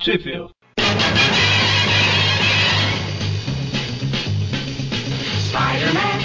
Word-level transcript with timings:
Sheffield. 0.00 0.54
Spider-Man, 5.50 6.19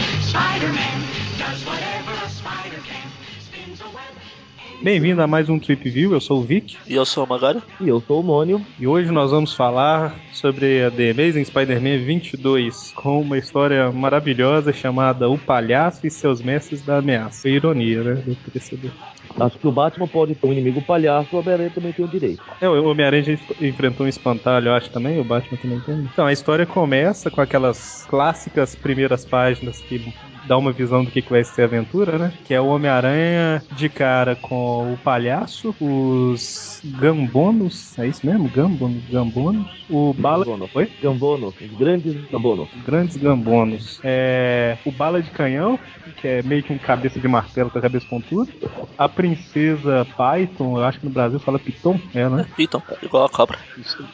Bem-vindo 4.82 5.22
a 5.22 5.28
mais 5.28 5.50
um 5.50 5.58
Trip 5.58 5.90
View, 5.90 6.14
eu 6.14 6.22
sou 6.22 6.40
o 6.40 6.44
Vic 6.44 6.78
E 6.88 6.94
eu 6.94 7.06
sou 7.06 7.24
o 7.24 7.28
Magari. 7.28 7.62
E 7.82 7.88
eu 7.88 8.00
sou 8.02 8.20
o 8.20 8.24
Mônio. 8.24 8.64
e 8.80 8.86
hoje 8.86 9.12
nós 9.12 9.32
vamos 9.32 9.54
falar 9.54 10.16
sobre 10.34 10.84
a 10.84 10.92
The 10.92 11.12
Amazing 11.12 11.46
Spider-Man 11.46 12.06
22 12.06 12.92
com 12.96 13.22
uma 13.22 13.38
história 13.38 13.92
maravilhosa 13.92 14.72
chamada 14.72 15.30
O 15.30 15.38
Palhaço 15.38 16.06
e 16.06 16.12
seus 16.12 16.42
Mestres 16.42 16.82
da 16.84 16.98
Ameaça. 16.98 17.44
Foi 17.44 17.52
ironia, 17.52 18.04
né? 18.04 18.14
Do 18.16 18.36
perceber. 18.52 18.92
Acho 19.40 19.58
que 19.58 19.68
o 19.68 19.72
Batman 19.72 20.08
pode 20.08 20.36
ter 20.36 20.48
um 20.48 20.52
inimigo 20.52 20.82
palhaço, 20.82 21.36
o 21.36 21.40
Homem-Aranha 21.40 21.72
também 21.74 21.92
tem 21.92 22.06
o 22.06 22.08
direito. 22.08 22.42
É, 22.62 22.70
o 22.70 22.86
Homem-Aranha 22.86 23.40
enfrentou 23.62 24.06
um 24.06 24.10
espantalho, 24.10 24.68
eu 24.68 24.74
acho 24.74 24.90
também, 24.92 25.20
o 25.20 25.24
Batman 25.24 25.58
também 25.58 25.80
tem. 25.82 25.96
Então, 26.14 26.26
a 26.26 26.32
história 26.32 26.66
começa 26.66 27.32
com 27.32 27.42
aquelas 27.42 28.06
clássicas 28.10 28.76
primeiras 28.76 29.26
páginas 29.26 29.82
que 29.82 30.14
dá 30.48 30.58
uma 30.58 30.72
visão 30.72 31.04
do 31.04 31.12
que, 31.12 31.22
que 31.22 31.30
vai 31.30 31.44
ser 31.44 31.64
a 31.64 31.66
aventura, 31.66 32.18
né? 32.18 32.34
Que 32.46 32.54
é 32.54 32.62
o 32.62 32.68
Homem-Aranha 32.68 33.64
de 33.72 33.90
cara 33.90 34.36
com 34.36 34.94
o 34.94 34.98
palhaço, 34.98 35.76
os 35.80 36.82
gambonos, 36.84 37.98
é 37.98 38.08
isso 38.08 38.26
mesmo? 38.26 38.50
Gambonos, 38.50 39.04
gambonos. 39.10 39.86
O 39.90 40.14
Bala... 40.14 40.46
Gambono. 40.46 40.70
Oi? 40.74 40.92
Gambono, 41.02 41.48
os 41.48 41.78
grandes 41.78 42.16
Gambono. 42.30 42.68
Grandes 42.86 43.18
gambonos. 43.18 44.00
É, 44.04 44.78
o 44.86 44.92
Bala 44.92 45.22
de 45.22 45.30
Canhão, 45.32 45.80
que 46.18 46.28
é 46.28 46.44
meio 46.44 46.64
que 46.64 46.74
um 46.74 46.78
cabeça 46.78 47.20
de 47.20 47.28
martelo 47.28 47.70
com 47.70 47.78
a 47.78 47.82
cabeça 47.82 48.06
pontuda. 48.08 48.52
A 48.98 49.08
Princesa 49.08 50.06
Python, 50.18 50.78
eu 50.78 50.86
acho 50.86 51.00
que 51.00 51.06
no 51.06 51.12
Brasil 51.12 51.40
fala 51.40 51.60
Piton, 51.60 52.00
é, 52.14 52.28
né? 52.28 52.46
Piton, 52.56 52.82
igual 53.02 53.26
a 53.26 53.30
cobra. 53.30 53.58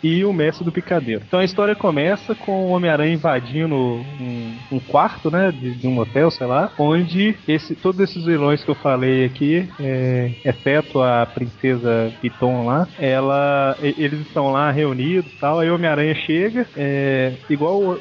e 0.04 0.24
o 0.26 0.34
mestre 0.34 0.64
do 0.64 0.72
picadeiro. 0.72 1.24
Então 1.26 1.40
a 1.40 1.46
história 1.46 1.76
começa 1.76 2.36
com 2.36 2.68
o 2.68 2.70
Homem-Aranha 2.72 3.14
invadindo 3.14 3.76
um, 3.76 4.58
um 4.72 4.80
quarto, 4.80 5.32
né, 5.32 5.52
de, 5.52 5.76
de 5.76 5.88
um 5.88 6.00
hotel, 6.00 6.21
sei 6.30 6.46
lá, 6.46 6.72
onde 6.78 7.36
esse, 7.48 7.74
todos 7.76 8.00
esses 8.02 8.24
vilões 8.26 8.64
que 8.64 8.70
eu 8.70 8.76
falei 8.76 9.26
aqui, 9.26 9.68
é, 9.80 10.32
exceto 10.46 11.02
a 11.02 11.26
princesa 11.26 12.12
Piton 12.22 12.66
lá, 12.66 12.88
ela, 13.00 13.76
eles 13.82 14.20
estão 14.22 14.52
lá 14.52 14.70
reunidos 14.72 15.32
e 15.32 15.36
tal, 15.38 15.60
aí 15.60 15.70
o 15.70 15.76
Homem-Aranha 15.76 16.14
chega, 16.14 16.68
é, 16.78 17.34
igual 17.50 17.80
o, 17.80 17.92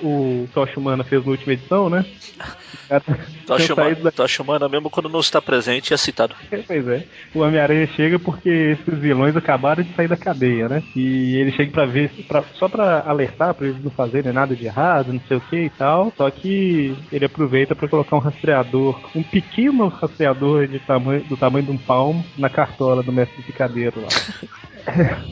o 0.45 0.49
Tocha 0.53 0.79
Humana 0.79 1.05
fez 1.05 1.25
na 1.25 1.31
última 1.31 1.53
edição, 1.53 1.89
né? 1.89 2.05
Da- 2.91 3.01
tô 4.11 4.27
chamando 4.27 4.69
mesmo 4.69 4.91
quando 4.91 5.09
não 5.09 5.21
está 5.21 5.41
presente 5.41 5.95
é 5.95 5.97
citado. 5.97 6.35
Pois 6.67 6.89
é. 6.89 7.05
O 7.35 7.41
Homem-Aranha 7.41 7.87
chega 7.95 8.19
porque 8.19 8.49
esses 8.49 8.99
vilões 8.99 9.37
acabaram 9.37 9.83
de 9.85 9.93
sair 9.95 10.09
da 10.09 10.17
cadeia, 10.17 10.69
né? 10.69 10.83
E 10.97 11.37
ele 11.37 11.53
chega 11.53 11.71
pra 11.71 11.87
ver, 11.87 12.11
pra- 12.27 12.43
só 12.55 12.69
pra 12.69 13.01
alertar 13.07 13.55
pra 13.55 13.69
eles 13.69 13.83
não 13.83 13.91
fazerem 13.93 14.33
nada 14.33 14.57
de 14.57 14.67
errado, 14.67 15.13
não 15.13 15.21
sei 15.29 15.37
o 15.37 15.41
que 15.41 15.57
e 15.57 15.71
tal. 15.71 16.13
Só 16.17 16.29
que 16.31 16.97
ele 17.13 17.25
aproveita 17.25 17.75
pra 17.77 17.89
colocar 17.89 18.10
um 18.17 18.21
rastreador, 18.21 19.01
um 19.15 19.23
pequeno 19.23 19.89
rastreador 19.89 20.67
de 20.67 20.79
tamanho, 20.81 21.23
do 21.25 21.37
tamanho 21.37 21.65
de 21.65 21.71
um 21.73 21.79
palmo 21.79 22.25
na 22.37 22.49
cartola 22.49 23.03
do 23.03 23.13
mestre 23.13 23.43
picadeiro 23.43 24.01
lá. 24.03 24.09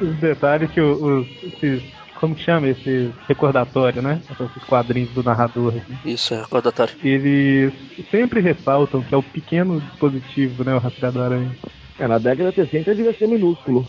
Os 0.00 0.14
detalhes 0.16 0.70
que 0.70 0.80
o- 0.80 1.20
os, 1.20 1.26
esses, 1.42 1.82
como 2.18 2.34
que 2.34 2.42
chama 2.42 2.68
esse 2.68 3.10
recordatório, 3.28 4.00
né? 4.00 4.20
Esses 4.30 4.64
quadrinhos 4.64 5.10
do 5.10 5.22
narrador. 5.22 5.74
assim 5.76 5.98
Isso, 6.04 6.32
é 6.34 6.40
recordatório. 6.40 6.94
eles 7.02 7.72
sempre 8.10 8.40
ressaltam 8.40 9.02
que 9.02 9.14
é 9.14 9.18
o 9.18 9.22
pequeno 9.22 9.80
dispositivo, 9.80 10.64
né? 10.64 10.74
O 10.74 10.78
rastreador 10.78 11.24
aranha. 11.24 11.50
É, 11.98 12.08
na 12.08 12.16
década 12.16 12.48
de 12.50 12.56
60 12.56 12.94
devia 12.94 13.12
ser 13.12 13.28
minúsculo. 13.28 13.86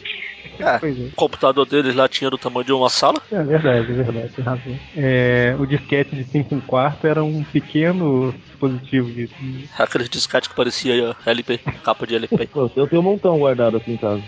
É, 0.60 0.64
é. 0.88 0.92
o 0.92 1.12
computador 1.16 1.66
deles 1.66 1.96
lá 1.96 2.08
tinha 2.08 2.30
do 2.30 2.38
tamanho 2.38 2.66
de 2.66 2.74
uma 2.74 2.90
sala. 2.90 3.22
É 3.32 3.44
verdade, 3.44 3.92
é 3.92 3.96
verdade, 3.96 4.30
tem 4.30 4.46
razão. 4.46 4.80
É, 4.96 5.56
o 5.60 5.66
disquete 5.66 6.16
de 6.16 6.24
5 6.24 6.56
um 6.56 6.62
quarto 6.62 7.08
era 7.08 7.24
um 7.24 7.44
pequeno 7.44 8.34
dispositivo 8.34 9.12
de. 9.12 9.30
Aquele 9.78 10.08
discate 10.08 10.50
que 10.50 10.56
parecia 10.56 11.16
LP, 11.26 11.60
capa 11.84 12.06
de 12.06 12.16
LP. 12.16 12.50
Eu 12.76 12.88
tenho 12.88 13.02
um 13.02 13.06
montão 13.06 13.38
guardado 13.40 13.78
aqui 13.78 13.92
em 13.92 13.98
casa. 13.98 14.22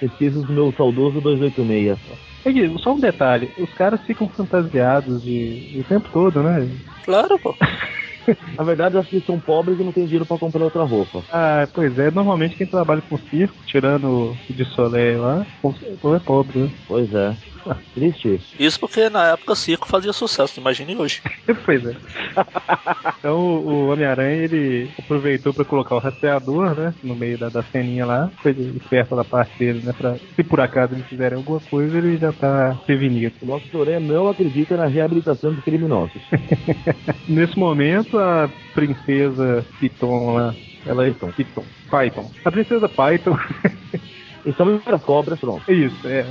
Pesquisas 0.00 0.44
do 0.44 0.52
meu 0.52 0.72
saudoso 0.76 1.20
286. 1.20 1.98
É 2.44 2.78
só 2.78 2.94
um 2.94 3.00
detalhe, 3.00 3.50
os 3.58 3.72
caras 3.74 4.00
ficam 4.02 4.28
fantasiados 4.28 5.22
de, 5.22 5.80
o 5.80 5.84
tempo 5.84 6.08
todo, 6.12 6.42
né? 6.42 6.68
Claro, 7.04 7.38
pô. 7.38 7.54
Na 8.56 8.64
verdade, 8.64 8.94
eu 8.94 9.00
acho 9.00 9.10
que 9.10 9.16
eles 9.16 9.26
são 9.26 9.38
pobres 9.38 9.78
e 9.78 9.84
não 9.84 9.92
tem 9.92 10.04
dinheiro 10.04 10.26
pra 10.26 10.38
comprar 10.38 10.64
outra 10.64 10.82
roupa. 10.84 11.22
Ah, 11.30 11.66
pois 11.72 11.98
é, 11.98 12.10
normalmente 12.10 12.56
quem 12.56 12.66
trabalha 12.66 13.02
com 13.02 13.18
circo, 13.18 13.54
tirando 13.66 14.36
o 14.48 14.52
de 14.52 14.64
Soleil 14.66 15.22
lá, 15.22 15.46
é 15.64 16.18
pobre, 16.18 16.58
né? 16.58 16.70
Pois 16.86 17.12
é. 17.14 17.36
Triste. 17.94 18.40
Isso 18.58 18.78
porque 18.78 19.08
na 19.08 19.28
época 19.28 19.54
circo 19.54 19.88
fazia 19.88 20.12
sucesso, 20.12 20.60
imagine 20.60 20.96
hoje. 20.96 21.20
pois 21.64 21.84
é. 21.84 21.96
Então 23.18 23.38
o 23.38 23.76
o 23.76 23.92
Homem-Aranha 23.92 24.44
ele 24.44 24.90
aproveitou 24.98 25.52
pra 25.52 25.64
colocar 25.64 25.94
o 25.94 25.98
rastreador, 25.98 26.74
né? 26.74 26.94
No 27.02 27.14
meio 27.14 27.38
da, 27.38 27.48
da 27.48 27.62
ceninha 27.62 28.06
lá. 28.06 28.30
Foi 28.42 28.52
esperto 28.52 29.16
da 29.16 29.24
parte 29.24 29.58
dele, 29.58 29.80
né? 29.84 29.92
Pra, 29.96 30.14
se 30.14 30.42
por 30.44 30.60
acaso 30.60 30.94
eles 30.94 31.06
fizerem 31.06 31.38
alguma 31.38 31.60
coisa, 31.60 31.96
ele 31.98 32.16
já 32.16 32.32
tá 32.32 32.76
prevenido. 32.86 33.34
O 33.42 33.46
nosso 33.46 33.66
Toré 33.68 33.98
não 33.98 34.28
acredita 34.28 34.76
na 34.76 34.86
reabilitação 34.86 35.52
de 35.52 35.62
criminosos. 35.62 36.20
Nesse 37.28 37.58
momento, 37.58 38.15
a 38.18 38.48
princesa 38.74 39.64
Piton 39.80 40.34
lá. 40.34 40.54
Ela 40.86 41.06
é 41.06 41.10
Piton. 41.10 41.32
Piton. 41.32 41.64
Python. 41.90 42.30
A 42.44 42.50
princesa 42.50 42.88
Python. 42.88 43.36
E 44.46 44.52
são 44.52 44.80
as 44.86 45.02
cobras, 45.02 45.40
pronto. 45.40 45.68
isso, 45.72 46.06
é. 46.06 46.24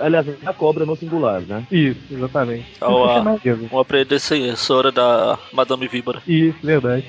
Aliás, 0.00 0.26
a 0.46 0.54
cobra 0.54 0.86
no 0.86 0.96
singular, 0.96 1.42
né? 1.42 1.66
Isso, 1.70 2.00
exatamente. 2.10 2.64
Ah, 2.80 2.86
Vou 2.88 3.04
a- 3.04 3.38
mesmo. 3.44 3.68
Uma 3.70 3.84
predecessora 3.84 4.90
da 4.90 5.38
Madame 5.52 5.86
Víbora. 5.86 6.22
Isso, 6.26 6.56
verdade. 6.62 7.04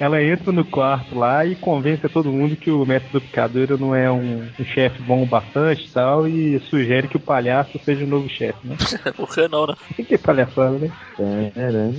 Ela 0.00 0.22
entra 0.22 0.52
no 0.52 0.64
quarto 0.64 1.18
lá 1.18 1.44
e 1.44 1.56
convence 1.56 2.08
todo 2.08 2.30
mundo 2.30 2.54
que 2.56 2.70
o 2.70 2.86
mestre 2.86 3.10
do 3.10 3.20
picadeiro 3.20 3.76
não 3.76 3.92
é 3.94 4.08
um, 4.10 4.48
um 4.58 4.64
chefe 4.64 5.02
bom 5.02 5.24
bastante 5.26 5.86
e 5.86 5.88
tal, 5.90 6.28
e 6.28 6.60
sugere 6.70 7.08
que 7.08 7.16
o 7.16 7.20
palhaço 7.20 7.80
seja 7.84 8.04
o 8.04 8.08
novo 8.08 8.28
chefe, 8.28 8.58
né? 8.64 8.76
Por 9.16 9.28
que 9.34 9.48
não, 9.48 9.66
né? 9.66 9.74
Que 10.08 10.16
palhaçada, 10.16 10.78
né? 10.78 10.90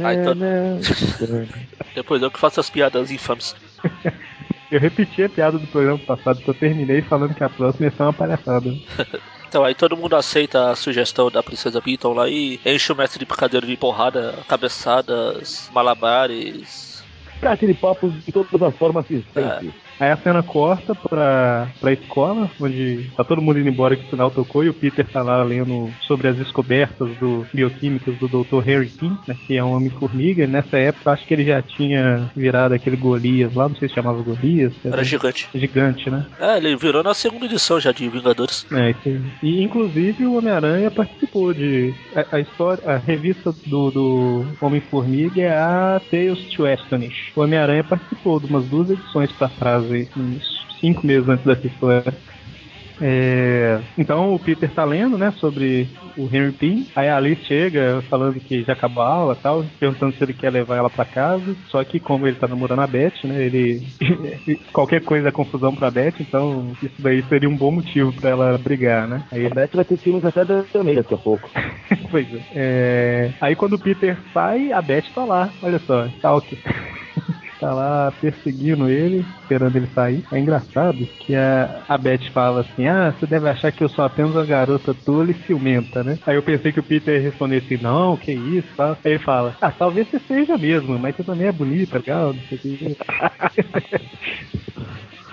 Ai, 0.06 0.24
tô- 0.24 0.34
Depois 1.94 2.22
eu 2.22 2.32
que 2.32 2.40
faço 2.40 2.60
as 2.62 2.70
piadas 2.70 3.12
infames. 3.12 3.54
Eu 4.72 4.80
repeti 4.80 5.24
a 5.24 5.30
piada 5.30 5.58
do 5.58 5.66
programa 5.66 5.98
passado 5.98 6.44
que 6.44 6.48
eu 6.48 6.54
terminei 6.54 7.02
falando 7.02 7.34
que 7.34 7.44
a 7.44 7.50
próxima 7.50 7.88
ia 7.88 7.92
ser 7.92 8.04
uma 8.04 8.14
palhaçada. 8.14 8.72
Então 9.48 9.64
aí 9.66 9.74
todo 9.74 9.98
mundo 9.98 10.16
aceita 10.16 10.70
a 10.70 10.76
sugestão 10.76 11.32
da 11.32 11.42
Princesa 11.42 11.82
Piton 11.82 12.14
lá 12.14 12.30
e 12.30 12.60
enche 12.64 12.92
o 12.94 12.96
mestre 12.96 13.18
de 13.18 13.26
picadeiro 13.26 13.66
de 13.66 13.76
porrada, 13.76 14.36
cabeçadas, 14.48 15.72
malabares. 15.74 16.89
Cara, 17.42 17.54
aquele 17.54 17.74
papo 17.74 18.10
de 18.10 18.32
todas 18.32 18.62
as 18.62 18.76
formas 18.78 19.10
existentes. 19.10 19.89
Aí 20.00 20.12
a 20.12 20.18
cena 20.18 20.42
corta 20.42 20.96
pra, 20.96 21.68
pra 21.80 21.94
escola, 21.94 22.50
onde 22.60 23.10
tá 23.16 23.24
todo 23.24 23.42
mundo 23.42 23.60
indo 23.60 23.70
embora 23.70 23.96
que 23.96 24.06
o 24.06 24.10
sinal 24.10 24.32
tocou 24.32 24.64
e 24.64 24.70
o 24.70 24.74
Peter 24.74 25.06
tá 25.06 25.22
lá 25.22 25.44
lendo 25.44 25.92
sobre 26.02 26.28
as 26.28 26.38
descobertas 26.38 27.10
do 27.18 27.46
bioquímicas 27.54 28.16
do 28.18 28.28
Dr. 28.28 28.60
Harry 28.60 28.90
King, 28.90 29.18
né, 29.28 29.36
que 29.46 29.58
é 29.58 29.64
um 29.64 29.74
homem-formiga. 29.74 30.44
E 30.44 30.48
Nessa 30.48 30.78
época, 30.78 31.12
acho 31.12 31.26
que 31.26 31.34
ele 31.34 31.46
já 31.46 31.62
tinha 31.62 32.32
virado 32.36 32.74
aquele 32.74 32.96
Golias 32.96 33.54
lá, 33.54 33.68
não 33.68 33.76
sei 33.76 33.90
se 33.90 33.96
chamava 33.96 34.22
Golias. 34.22 34.74
Era 34.84 35.04
gigante. 35.04 35.50
gigante, 35.54 36.10
né? 36.10 36.26
É, 36.40 36.58
ele 36.58 36.76
virou 36.76 37.04
na 37.04 37.14
segunda 37.14 37.46
edição 37.46 37.80
já 37.80 37.92
de 37.92 38.08
Vingadores. 38.08 38.66
É, 38.72 38.92
isso 38.92 39.02
aí. 39.06 39.22
E 39.44 39.64
inclusive 39.64 40.26
o 40.26 40.38
Homem-Aranha 40.38 40.90
participou 40.90 41.54
de. 41.54 41.94
A, 42.16 42.38
a 42.38 42.40
história, 42.40 42.84
a 42.90 42.98
revista 42.98 43.54
do, 43.66 43.92
do 43.92 44.46
Homem-Formiga 44.62 45.42
é 45.42 45.52
a 45.52 46.02
Tales 46.10 46.40
to 46.56 46.66
Astonish. 46.66 47.32
O 47.36 47.42
Homem-Aranha 47.42 47.84
participou 47.84 48.40
de 48.40 48.48
umas 48.48 48.66
duas 48.66 48.90
edições 48.90 49.32
pra 49.32 49.50
trás 49.50 49.89
aí, 49.90 50.08
uns 50.16 50.44
cinco 50.80 51.06
meses 51.06 51.28
antes 51.28 51.46
dessa 51.46 51.68
história. 51.68 52.14
É, 53.02 53.80
então 53.98 54.34
o 54.34 54.40
Peter 54.40 54.70
tá 54.72 54.84
lendo, 54.84 55.18
né, 55.18 55.32
sobre 55.40 55.88
o 56.18 56.24
Henry 56.26 56.52
Pym. 56.52 56.86
Aí 56.96 57.08
a 57.08 57.18
Alice 57.18 57.46
chega 57.46 58.04
falando 58.10 58.40
que 58.40 58.64
já 58.64 58.74
acabou 58.74 59.04
a 59.04 59.08
aula 59.08 59.34
e 59.40 59.42
tal, 59.42 59.66
perguntando 59.80 60.14
se 60.16 60.24
ele 60.24 60.34
quer 60.34 60.52
levar 60.52 60.76
ela 60.76 60.90
pra 60.90 61.06
casa. 61.06 61.56
Só 61.70 61.84
que 61.84 62.00
como 62.00 62.28
ele 62.28 62.36
tá 62.36 62.48
namorando 62.48 62.82
a 62.82 62.88
Beth, 62.88 63.24
né, 63.24 63.44
ele 63.44 63.82
qualquer 64.74 65.02
coisa 65.02 65.30
é 65.30 65.32
confusão 65.32 65.74
pra 65.74 65.92
Beth, 65.92 66.16
então 66.20 66.72
isso 66.84 66.96
daí 67.00 67.24
seria 67.24 67.50
um 67.50 67.56
bom 67.56 67.72
motivo 67.72 68.12
pra 68.14 68.32
ela 68.32 68.58
brigar, 68.58 69.08
né? 69.08 69.24
Aí 69.32 69.46
A 69.46 69.50
Beth 69.50 69.70
vai 69.74 69.86
ter 69.86 69.98
filmes 69.98 70.26
até 70.26 70.44
da 70.44 70.64
também 70.64 70.96
daqui 70.96 71.14
a 71.14 71.18
pouco. 71.18 71.50
pois 72.12 72.28
é. 72.34 72.40
É, 72.54 73.32
Aí 73.40 73.56
quando 73.56 73.74
o 73.74 73.80
Peter 73.80 74.18
sai, 74.34 74.72
a 74.74 74.82
Beth 74.82 75.06
tá 75.16 75.24
lá, 75.24 75.50
olha 75.62 75.80
só, 75.80 76.06
Stalker. 76.18 76.58
Tá 77.60 77.74
lá 77.74 78.12
perseguindo 78.20 78.90
ele, 78.90 79.26
esperando 79.42 79.76
ele 79.76 79.88
sair. 79.88 80.24
É 80.32 80.40
engraçado 80.40 81.08
que 81.20 81.36
a, 81.36 81.84
a 81.88 81.98
Beth 81.98 82.32
fala 82.34 82.62
assim: 82.62 82.88
Ah, 82.88 83.12
você 83.12 83.26
deve 83.26 83.50
achar 83.50 83.72
que 83.72 83.84
eu 83.84 83.90
sou 83.90 84.06
apenas 84.06 84.32
uma 84.32 84.46
garota 84.46 84.94
tola 85.06 85.30
e 85.32 85.46
ciumenta, 85.46 86.04
né? 86.04 86.18
Aí 86.26 86.36
eu 86.36 86.44
pensei 86.44 86.72
que 86.72 86.80
o 86.80 86.84
Peter 86.84 87.16
ia 87.16 87.30
responder 87.30 87.58
assim: 87.58 87.78
Não, 87.82 88.18
que 88.18 88.32
isso, 88.32 88.68
tal. 88.76 88.98
Aí 89.04 89.12
ele 89.12 89.20
fala: 89.20 89.56
Ah, 89.62 89.72
talvez 89.72 90.10
você 90.10 90.20
seja 90.20 90.58
mesmo, 90.58 90.98
mas 90.98 91.16
você 91.16 91.24
também 91.24 91.48
é 91.48 91.52
bonita, 91.52 91.98
legal, 91.98 92.34
não 92.34 92.42
sei 92.44 92.58
o 92.58 92.62
que. 92.62 92.98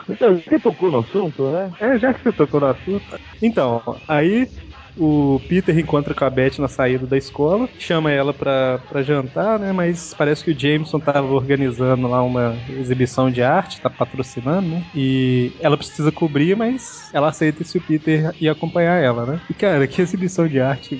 Então, 0.09 0.37
você 0.37 0.61
tocou 0.61 0.91
no 0.91 1.01
assunto, 1.01 1.51
né? 1.51 1.73
É, 1.81 1.99
já 1.99 2.15
que 2.15 2.23
você 2.23 2.33
tocou 2.33 2.61
no 2.61 2.67
assunto. 2.67 3.05
Então, 3.43 3.83
aí 4.07 4.49
O 4.97 5.41
Peter 5.49 5.79
encontra 5.79 6.15
com 6.15 6.25
a 6.25 6.31
Beth 6.31 6.59
na 6.59 6.69
saída 6.69 7.07
da 7.07 7.19
escola, 7.19 7.69
chama 7.79 8.11
ela 8.11 8.33
pra, 8.33 8.79
pra 8.89 9.03
jantar, 9.03 9.59
né? 9.59 9.73
Mas 9.73 10.15
parece 10.15 10.45
que 10.45 10.53
o 10.53 10.59
Jameson 10.59 10.99
tava 10.99 11.27
organizando 11.27 12.09
lá 12.09 12.23
uma 12.23 12.57
exibição 12.71 13.31
de 13.31 13.43
arte, 13.43 13.81
tá 13.81 13.91
patrocinando, 13.91 14.69
né? 14.69 14.85
E 14.95 15.53
ela 15.61 15.77
precisa 15.77 16.11
cobrir, 16.11 16.57
mas 16.57 17.11
ela 17.13 17.29
aceita 17.29 17.63
se 17.63 17.77
o 17.77 17.81
Peter 17.83 18.35
ir 18.41 18.49
acompanhar 18.49 19.03
ela, 19.03 19.27
né? 19.27 19.41
E 19.51 19.55
cara, 19.55 19.87
que 19.87 20.01
exibição 20.01 20.49
de 20.49 20.61
arte. 20.61 20.99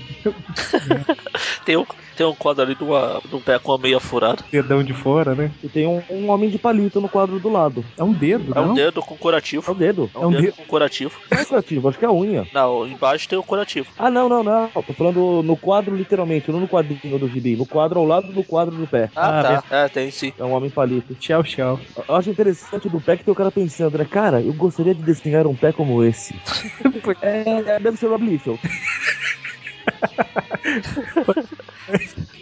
Tem 1.65 1.77
um, 1.77 1.87
tem 2.17 2.27
um 2.27 2.35
quadro 2.35 2.63
ali 2.63 2.75
de, 2.75 2.83
uma, 2.83 3.21
de 3.25 3.35
um 3.37 3.41
pé 3.41 3.59
com 3.59 3.73
a 3.73 3.79
meia 3.79 4.01
furada. 4.01 4.43
Dedão 4.51 4.83
de 4.83 4.93
fora, 4.95 5.35
né? 5.35 5.51
E 5.63 5.69
tem 5.69 5.87
um, 5.87 6.03
um 6.11 6.31
homem 6.31 6.51
de 6.51 6.59
palito 6.59 7.01
no 7.01 7.09
quadro 7.09 7.39
do 7.39 7.49
lado. 7.49 7.85
É 7.97 8.03
um 8.03 8.13
dedo, 8.13 8.53
É 8.57 8.61
um 8.61 8.75
dedo 8.75 9.01
com 9.03 9.15
É 9.15 9.19
curativo. 9.19 9.71
o 9.71 9.75
dedo. 9.75 10.11
É 10.15 10.19
É 10.19 10.21
um 10.21 10.27
um 10.29 10.31
dedo 10.31 10.43
dedo. 10.43 10.55
com 10.57 10.65
curativo. 10.65 11.19
Não 11.31 11.39
é 11.39 11.45
curativo, 11.45 11.89
acho 11.89 11.99
que 11.99 12.05
é 12.05 12.09
a 12.09 12.13
unha. 12.13 12.47
Não, 12.53 12.87
embaixo 12.87 13.29
tem 13.29 13.39
o 13.39 13.43
curativo. 13.43 13.89
Ah, 13.99 14.11
não, 14.11 14.29
não, 14.29 14.43
não. 14.43 14.69
Tô 14.69 14.93
falando 14.95 15.43
no 15.43 15.57
quadro, 15.57 15.95
literalmente, 15.95 16.51
não 16.51 16.61
no 16.61 16.69
quadrinho 16.69 17.19
do 17.19 17.29
gibi. 17.29 17.57
No 17.57 17.67
quadro 17.67 18.01
ao 18.01 18.07
lado 18.07 18.33
do 18.33 18.43
quadro 18.43 18.75
do 18.75 18.87
pé. 18.87 19.11
Ah, 19.15 19.41
Ah, 19.41 19.43
tá. 19.63 19.77
É, 19.77 19.89
tem 19.89 20.11
sim. 20.11 20.33
É 20.39 20.45
um 20.45 20.53
homem 20.53 20.71
palito. 20.71 21.15
Tchau, 21.17 21.43
tchau. 21.43 21.79
Eu 22.09 22.15
acho 22.15 22.31
interessante 22.31 22.89
do 22.89 23.01
pé 23.01 23.17
que 23.17 23.25
tem 23.25 23.33
o 23.33 23.37
cara 23.37 23.51
pensando, 23.51 23.99
né? 23.99 24.05
Cara, 24.05 24.41
eu 24.41 24.53
gostaria 24.53 24.95
de 24.95 25.03
desenhar 25.03 25.47
um 25.47 25.55
pé 25.55 25.73
como 25.73 26.03
esse. 26.03 26.35
é, 27.21 27.43
é, 27.77 27.81
deve 27.81 27.97
ser 27.97 28.07
o 28.07 28.11
Rob 28.11 28.25
Liefeld. 28.25 28.59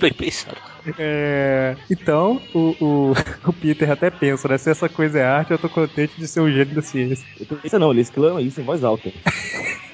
Bem 0.01 0.13
pensado. 0.15 0.74
É, 0.99 1.79
então, 1.91 2.47
o, 2.53 3.13
o, 3.13 3.15
o 3.49 3.53
Peter 3.55 3.91
até 3.91 4.11
pensa, 4.11 4.49
né? 4.49 4.59
Se 4.59 4.71
essa 4.71 4.89
coisa 4.89 5.19
é 5.19 5.25
arte, 5.25 5.51
eu 5.53 5.59
tô 5.59 5.71
contente 5.71 6.15
de 6.17 6.29
ser 6.29 6.41
um 6.41 6.51
gênio 6.51 6.75
da 6.75 6.83
ciência. 6.83 7.27
Isso 7.63 7.79
não, 7.79 7.91
ele 7.91 8.03
exclama 8.03 8.43
isso 8.43 8.61
em 8.61 8.65
voz 8.65 8.85
alta. 8.85 9.11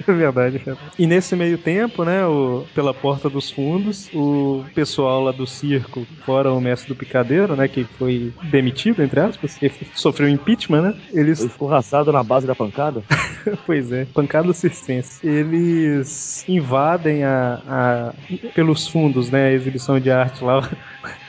É 0.07 0.13
verdade. 0.15 0.63
E 0.99 1.07
nesse 1.07 1.37
meio 1.37 1.59
tempo, 1.59 2.05
né, 2.05 2.27
o, 2.27 2.69
pela 2.75 2.95
porta 2.95 3.31
dos 3.31 3.51
fundos, 3.51 4.11
o 4.13 4.71
pessoal 4.75 5.23
lá 5.23 5.33
do 5.33 5.47
circo, 5.47 6.09
fora 6.25 6.53
o 6.53 6.61
mestre 6.61 6.89
do 6.89 6.97
picadeiro, 6.97 7.57
né, 7.57 7.69
que 7.69 7.87
foi 7.99 8.35
demitido, 8.43 9.03
entre 9.03 9.21
aspas, 9.21 9.59
sofreu 9.95 10.29
impeachment, 10.29 10.83
né? 10.83 10.95
Eles 11.13 11.41
Ele 11.41 11.51
ficou 11.51 11.69
raçado 11.69 12.13
na 12.13 12.23
base 12.25 12.47
da 12.47 12.57
pancada. 12.57 13.05
Pois 13.67 13.91
é, 13.93 14.05
pancada 14.07 14.53
circense. 14.53 15.19
Eles 15.27 16.45
invadem 16.49 17.25
a, 17.25 17.55
a- 17.67 18.15
pelos 18.53 18.87
fundos, 18.89 19.31
né, 19.31 19.49
a 19.49 19.53
exibição 19.53 19.99
de 20.01 20.11
arte 20.11 20.43
lá, 20.45 20.61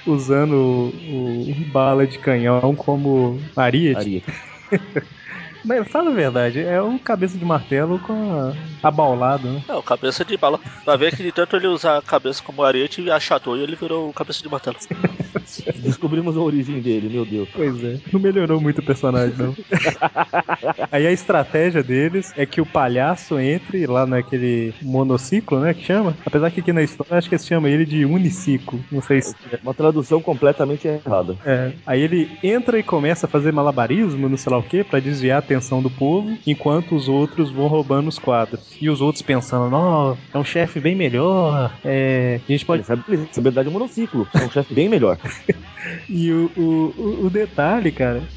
usando 0.05 0.53
o, 0.53 1.51
o 1.51 1.55
bala 1.65 2.05
de 2.07 2.19
canhão 2.19 2.75
como 2.75 3.41
ariete. 3.55 3.99
Aria. 3.99 4.23
Mas 5.63 5.87
fala 5.87 6.09
a 6.09 6.13
verdade, 6.13 6.59
é 6.59 6.81
um 6.81 6.97
cabeça 6.97 7.37
de 7.37 7.45
martelo 7.45 7.99
com 7.99 8.13
a, 8.31 8.53
abaulado, 8.87 9.47
né? 9.47 9.63
É, 9.67 9.73
o 9.73 9.83
cabeça 9.83 10.25
de 10.25 10.37
bala. 10.37 10.59
Pra 10.83 10.95
ver 10.95 11.15
que 11.15 11.23
de 11.23 11.31
tanto 11.31 11.55
ele 11.55 11.67
usar 11.67 11.97
a 11.97 12.01
cabeça 12.01 12.41
como 12.43 12.63
arete, 12.63 13.09
achatou 13.09 13.57
e 13.57 13.61
ele 13.61 13.75
virou 13.75 14.09
o 14.09 14.13
cabeça 14.13 14.41
de 14.41 14.49
martelo. 14.49 14.77
Descobrimos 15.77 16.37
a 16.37 16.39
origem 16.39 16.79
dele, 16.79 17.09
meu 17.09 17.25
Deus. 17.25 17.49
Pois 17.53 17.83
é, 17.83 17.97
não 18.11 18.19
melhorou 18.19 18.59
muito 18.59 18.79
o 18.79 18.83
personagem, 18.83 19.35
não. 19.37 19.55
Aí 20.91 21.05
a 21.05 21.11
estratégia 21.11 21.83
deles 21.83 22.33
é 22.35 22.45
que 22.45 22.61
o 22.61 22.65
palhaço 22.65 23.39
entre 23.39 23.85
lá 23.85 24.05
naquele 24.05 24.73
monociclo, 24.81 25.59
né, 25.59 25.73
que 25.73 25.83
chama. 25.83 26.15
Apesar 26.25 26.51
que 26.51 26.61
aqui 26.61 26.73
na 26.73 26.81
história 26.81 27.17
acho 27.17 27.29
que 27.29 27.35
eles 27.35 27.45
chamam 27.45 27.69
ele 27.69 27.85
de 27.85 28.05
uniciclo. 28.05 28.79
Não 28.91 29.01
sei 29.01 29.21
se 29.21 29.35
Uma 29.63 29.73
tradução 29.73 30.21
completamente 30.21 30.87
errada. 30.87 31.35
É, 31.45 31.71
aí 31.85 32.01
ele 32.01 32.29
entra 32.43 32.79
e 32.79 32.83
começa 32.83 33.25
a 33.25 33.29
fazer 33.29 33.51
malabarismo, 33.51 34.29
não 34.29 34.37
sei 34.37 34.51
lá 34.51 34.57
o 34.57 34.63
que, 34.63 34.83
pra 34.83 34.99
desviar 34.99 35.39
a 35.39 35.41
atenção 35.53 35.81
do 35.81 35.89
povo, 35.91 36.41
enquanto 36.45 36.95
os 36.95 37.07
outros 37.07 37.51
vão 37.51 37.67
roubando 37.67 38.07
os 38.07 38.17
quadros. 38.19 38.77
E 38.81 38.89
os 38.89 39.01
outros 39.01 39.21
pensando, 39.21 39.69
não, 39.69 40.17
é 40.33 40.37
um 40.37 40.43
chefe 40.43 40.79
bem 40.79 40.95
melhor, 40.95 41.77
é, 41.83 42.41
a 42.47 42.51
gente 42.51 42.65
pode 42.65 42.83
Ele 43.07 43.27
sabe, 43.31 43.49
andar 43.49 43.63
de 43.63 43.69
monociclo. 43.69 44.29
É 44.33 44.43
um 44.45 44.49
chefe 44.49 44.73
bem 44.73 44.89
melhor. 44.89 45.17
E 46.09 46.31
o, 46.31 46.51
o, 46.55 47.23
o- 47.23 47.25
o 47.25 47.29
detalhe, 47.29 47.91
cara, 47.91 48.29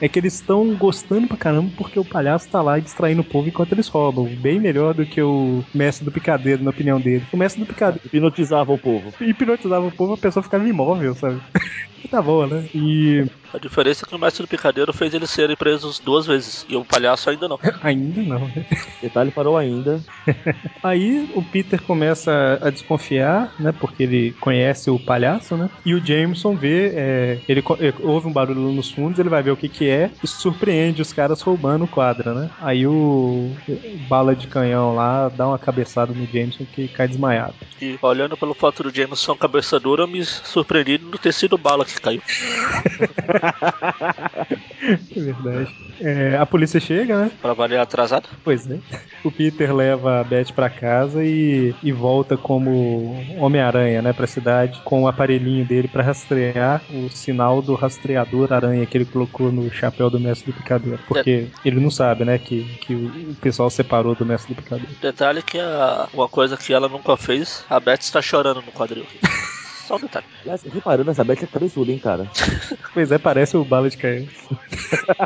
é 0.00 0.08
que 0.08 0.18
eles 0.18 0.34
estão 0.34 0.74
gostando 0.76 1.28
pra 1.28 1.36
caramba 1.36 1.72
porque 1.76 1.98
o 1.98 2.04
palhaço 2.04 2.48
tá 2.50 2.62
lá 2.62 2.78
distraindo 2.78 3.22
o 3.22 3.24
povo 3.24 3.48
enquanto 3.48 3.72
eles 3.72 3.88
roubam. 3.88 4.34
Bem 4.40 4.60
melhor 4.60 4.94
do 4.94 5.06
que 5.06 5.20
o 5.22 5.64
mestre 5.74 6.04
do 6.04 6.12
picadeiro, 6.12 6.62
na 6.62 6.70
opinião 6.70 7.00
dele. 7.00 7.26
O 7.32 7.36
mestre 7.36 7.60
do 7.60 7.66
picadeiro 7.66 8.00
Hipnotizava 8.06 8.72
o 8.72 8.78
povo. 8.78 9.14
hipnotizava 9.20 9.86
o 9.86 9.92
povo, 9.92 10.14
a 10.14 10.18
pessoa 10.18 10.42
ficava 10.42 10.66
imóvel, 10.68 11.14
sabe? 11.14 11.40
tá 12.10 12.22
bom, 12.22 12.46
né? 12.46 12.68
E 12.74 13.24
A 13.52 13.58
diferença 13.58 14.04
é 14.04 14.08
que 14.08 14.14
o 14.14 14.18
mestre 14.18 14.44
do 14.44 14.48
picadeiro 14.48 14.92
fez 14.92 15.12
eles 15.12 15.30
serem 15.30 15.56
presos 15.56 15.98
duas 15.98 16.26
vezes. 16.26 16.64
E 16.68 16.76
o 16.76 16.84
palhaço 16.84 17.28
ainda 17.28 17.48
não. 17.48 17.58
ainda 17.82 18.22
não, 18.22 18.40
né? 18.48 18.64
Detalhe 19.02 19.30
parou 19.30 19.56
ainda. 19.56 20.00
Aí 20.82 21.28
o 21.34 21.42
Peter 21.42 21.82
começa 21.82 22.58
a 22.62 22.70
desconfiar, 22.70 23.52
né? 23.58 23.72
Porque 23.72 24.04
ele 24.04 24.32
conhece 24.40 24.90
o 24.90 24.98
palhaço, 24.98 25.56
né? 25.56 25.68
E 25.84 25.94
o 25.94 26.04
Jameson 26.04 26.54
vê, 26.54 26.92
é, 26.94 27.40
ele, 27.48 27.62
ele 27.80 27.94
ouve 28.00 28.28
um 28.28 28.32
barulho 28.32 28.60
nos 28.72 28.90
fundos, 28.90 29.18
ele 29.18 29.28
vai 29.28 29.42
ver 29.42 29.50
o 29.50 29.56
que 29.56 29.68
que 29.68 29.88
é 29.88 30.10
e 30.22 30.26
surpreende 30.26 31.02
os 31.02 31.12
caras 31.12 31.40
roubando 31.40 31.84
o 31.84 31.88
quadro, 31.88 32.34
né? 32.34 32.50
Aí 32.60 32.86
o, 32.86 33.52
o 33.68 33.98
bala 34.08 34.34
de 34.34 34.46
canhão 34.46 34.94
lá 34.94 35.28
dá 35.28 35.48
uma 35.48 35.58
cabeçada 35.58 36.12
no 36.12 36.26
Jameson 36.26 36.64
que 36.64 36.88
cai 36.88 37.08
desmaiado. 37.08 37.54
E 37.80 37.98
olhando 38.02 38.36
pelo 38.36 38.54
fato 38.54 38.82
do 38.82 38.94
Jameson 38.94 39.34
cabeça 39.34 39.80
dura, 39.80 40.02
eu 40.02 40.08
me 40.08 40.24
surpreendi 40.24 40.98
no 40.98 41.18
ter 41.18 41.32
sido 41.32 41.56
bala 41.56 41.84
que 41.84 42.00
caiu. 42.00 42.22
É 45.14 45.20
verdade. 45.20 45.68
É, 46.00 46.36
a 46.38 46.46
polícia 46.46 46.80
chega, 46.80 47.24
né? 47.24 47.30
Pra 47.42 47.52
valer 47.52 47.78
atrasado. 47.78 48.28
Pois 48.42 48.68
é. 48.70 48.78
O 49.22 49.30
Peter 49.30 49.74
leva 49.74 50.20
a 50.20 50.24
Beth 50.24 50.52
pra 50.54 50.70
casa 50.70 51.22
e, 51.22 51.74
e 51.82 51.92
volta 51.92 52.38
como 52.38 53.26
Homem-Aranha, 53.38 54.00
né, 54.00 54.12
pra 54.12 54.26
cidade, 54.26 54.80
com 54.82 55.02
o 55.02 55.08
aparelhinho 55.08 55.66
dele 55.66 55.88
pra 55.88 56.02
rastrear 56.02 56.82
o 56.90 57.10
sinal 57.10 57.60
do 57.60 57.74
rastreador 57.74 58.50
aranha 58.50 58.86
que 58.86 58.96
ele 58.96 59.04
colocou 59.04 59.52
no 59.52 59.70
chapéu 59.70 60.08
do 60.08 60.18
mestre 60.18 60.50
do 60.50 60.56
picadeiro. 60.58 60.98
Porque 61.06 61.48
ele 61.62 61.80
não 61.80 61.90
sabe, 61.90 62.24
né, 62.24 62.38
que, 62.38 62.64
que 62.80 62.94
o 62.94 63.34
pessoal 63.42 63.68
separou 63.68 64.14
do 64.14 64.24
mestre 64.24 64.54
do 64.54 64.62
picadeiro. 64.62 64.96
Detalhe 65.02 65.42
que 65.42 65.58
a, 65.58 66.08
uma 66.14 66.28
coisa 66.28 66.56
que 66.56 66.72
ela 66.72 66.88
nunca 66.88 67.14
fez, 67.16 67.62
a 67.68 67.78
Beth 67.78 68.00
está 68.00 68.22
chorando 68.22 68.62
no 68.62 68.72
quadril. 68.72 69.04
Só 69.90 69.96
um 69.96 70.00
detalhe. 70.00 70.24
Aliás, 70.42 70.62
reparando, 70.62 71.10
essa 71.10 71.24
Beth 71.24 71.42
é 71.42 71.46
cabeçuda, 71.46 71.90
hein, 71.90 71.98
cara. 71.98 72.30
Pois 72.94 73.10
é, 73.10 73.18
parece 73.18 73.56
o 73.56 73.64
Bala 73.64 73.90
de 73.90 73.96
Canhão. 73.96 74.26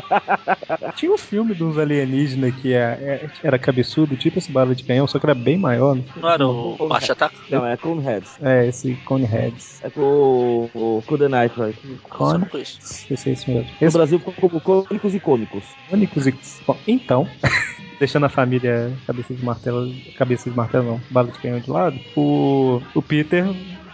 Tinha 0.95 1.11
um 1.11 1.17
filme 1.19 1.53
dos 1.53 1.77
alienígenas 1.77 2.53
que 2.55 2.73
é- 2.73 2.79
é- 3.23 3.29
era 3.43 3.59
cabeçudo, 3.59 4.15
tipo 4.15 4.39
esse 4.39 4.51
Bala 4.51 4.73
de 4.73 4.83
Canhão, 4.83 5.05
só 5.05 5.19
que 5.19 5.25
era 5.27 5.35
bem 5.35 5.55
maior. 5.57 5.95
né? 5.95 6.03
Não 6.15 6.29
era 6.29 6.47
o 6.47 6.87
Marcha 6.87 7.13
Ataca? 7.13 7.35
Não, 7.49 7.63
é 7.65 7.77
Coneheads. 7.77 8.37
É, 8.41 8.65
esse 8.65 8.95
Coneheads. 9.05 9.83
É 9.83 9.89
com 9.91 10.01
o, 10.73 11.03
o 11.07 11.17
The 11.17 11.27
Night, 11.27 11.59
right? 11.59 11.79
Não 12.19 12.41
conheço. 12.47 12.79
Esse 13.13 13.29
é 13.29 13.33
esse 13.33 13.49
mesmo. 13.51 13.69
No 13.79 13.87
Esse 13.87 13.95
Brasil, 13.97 14.19
como 14.19 14.59
cômicos 14.61 15.13
e 15.13 15.19
cômicos. 15.19 15.63
únicos 15.91 16.25
e. 16.25 16.33
Bom, 16.65 16.75
então. 16.87 17.27
Deixando 17.97 18.25
a 18.25 18.29
família 18.29 18.91
cabeça 19.07 19.33
de 19.33 19.45
martelo. 19.45 19.89
Cabeça 20.17 20.49
de 20.49 20.55
martelo 20.57 20.83
não, 20.85 21.01
bala 21.09 21.31
de 21.31 21.39
canhão 21.39 21.59
de 21.59 21.69
lado. 21.71 21.97
O, 22.15 22.81
o 22.93 23.01
Peter. 23.01 23.45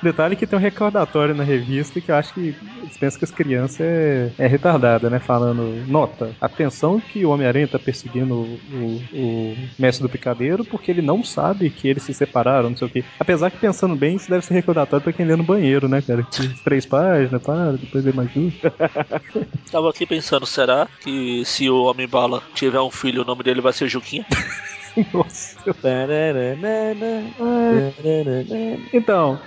Detalhe 0.02 0.36
que 0.36 0.48
tem 0.48 0.58
um 0.58 0.62
recordatório 0.62 1.36
na 1.36 1.44
revista 1.44 2.02
que 2.02 2.12
eu 2.12 2.16
acho 2.16 2.34
que 2.34 2.40
eles 2.40 2.98
pensam 2.98 3.20
que 3.20 3.26
as 3.26 3.32
crianças 3.32 3.82
é, 3.82 4.32
é 4.38 4.48
retardada, 4.48 5.10
né? 5.10 5.20
Falando, 5.20 5.84
nota, 5.88 6.36
atenção 6.42 7.00
que 7.00 7.26
o 7.26 7.30
Homem-Aranha 7.30 7.68
tá 7.68 7.78
perseguindo 7.78 8.34
o, 8.34 8.60
o, 8.74 9.02
o 9.14 9.58
mestre 9.78 10.04
do 10.04 10.10
picadeiro 10.10 10.66
porque 10.66 10.90
ele 10.90 11.02
não 11.02 11.24
sabe 11.24 11.70
que 11.70 11.88
eles 11.88 12.04
se 12.04 12.14
separaram, 12.14 12.70
não 12.70 12.78
sei 12.78 12.88
o 12.88 12.90
quê. 12.90 13.04
Apesar 13.20 13.52
que 13.52 13.58
pensando 13.58 13.96
bem, 13.96 14.16
isso 14.16 14.30
deve 14.30 14.46
ser 14.46 14.54
recordatório 14.54 15.04
pra 15.04 15.14
quem 15.14 15.26
lê 15.26 15.36
no 15.36 15.44
banheiro, 15.44 15.88
né, 15.88 16.02
cara? 16.02 16.24
Que 16.24 16.50
Três 16.64 16.86
páginas, 16.86 17.42
para, 17.42 17.74
depois 17.74 18.04
lê 18.04 18.12
mais 18.12 18.32
duas. 18.32 18.54
Tava 19.72 19.90
aqui 19.90 20.06
pensando, 20.06 20.46
será 20.46 20.88
que 21.02 21.44
se 21.46 21.70
o 21.70 21.84
Homem-Bala 21.84 22.42
tiver 22.54 22.82
um 22.82 22.92
filho, 22.92 23.22
o 23.22 23.26
nome 23.26 23.44
dele 23.44 23.62
vai 23.62 23.74
ser 23.74 23.88
Juquinha? 23.88 24.26
Nossa. 25.14 25.58
Tananana. 25.82 27.34
Então. 28.94 29.42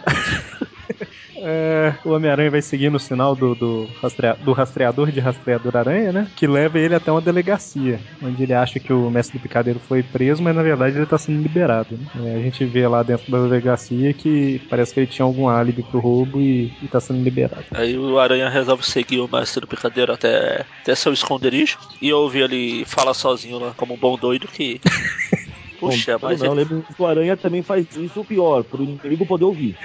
É, 1.43 1.95
o 2.05 2.11
Homem-Aranha 2.13 2.51
vai 2.51 2.63
seguindo 2.63 2.95
o 2.97 3.01
sinal 3.01 3.35
do, 3.35 3.55
do, 3.55 3.87
rastrea- 4.03 4.37
do 4.37 4.53
rastreador 4.53 5.11
de 5.11 5.21
rastreador 5.21 5.77
aranha, 5.77 6.13
né? 6.13 6.31
Que 6.37 6.47
leva 6.47 6.79
ele 6.79 6.95
até 6.95 7.11
uma 7.11 7.21
delegacia, 7.21 8.01
onde 8.23 8.43
ele 8.43 8.53
acha 8.53 8.79
que 8.79 8.93
o 8.93 9.11
mestre 9.11 9.39
do 9.39 9.43
picadeiro 9.43 9.81
foi 9.81 10.03
preso, 10.03 10.43
mas 10.43 10.55
na 10.55 10.63
verdade 10.63 10.97
ele 10.97 11.07
tá 11.07 11.19
sendo 11.19 11.43
liberado. 11.43 11.97
né? 11.97 12.33
É, 12.35 12.39
a 12.39 12.43
gente 12.43 12.65
vê 12.67 12.87
lá 12.87 13.03
dentro 13.03 13.31
da 13.31 13.43
delegacia 13.43 14.13
que 14.15 14.61
parece 14.71 14.95
que 14.95 15.01
ele 15.01 15.07
tinha 15.07 15.25
algum 15.25 15.49
álibi 15.49 15.83
pro 15.83 16.01
roubo 16.01 16.41
e, 16.41 16.71
e 16.83 16.89
tá 16.89 17.01
sendo 17.01 17.23
liberado. 17.23 17.65
Aí 17.73 17.99
o 17.99 18.19
Aranha 18.19 18.49
resolve 18.49 18.85
seguir 18.85 19.21
o 19.21 19.29
mestre 19.31 19.61
do 19.61 19.67
picadeiro 19.67 20.13
até, 20.13 20.65
até 20.83 20.95
seu 20.95 21.13
esconderijo 21.13 21.79
e 22.01 22.13
ouve 22.13 22.41
ele 22.41 22.85
fala 22.87 23.13
sozinho 23.15 23.59
lá, 23.59 23.73
como 23.77 23.95
um 23.95 23.99
bom 23.99 24.17
doido 24.17 24.47
que. 24.49 24.81
Puxa, 25.91 26.19
mas 26.21 26.41
não, 26.41 26.53
ele, 26.53 26.65
lembra 26.65 26.83
que 26.95 27.03
o 27.03 27.07
Aranha 27.07 27.37
também 27.37 27.63
faz 27.63 27.87
isso 27.97 28.21
o 28.21 28.25
pior, 28.25 28.63
pro 28.65 28.83
inimigo 28.83 29.27
poder 29.27 29.45
ouvir. 29.45 29.77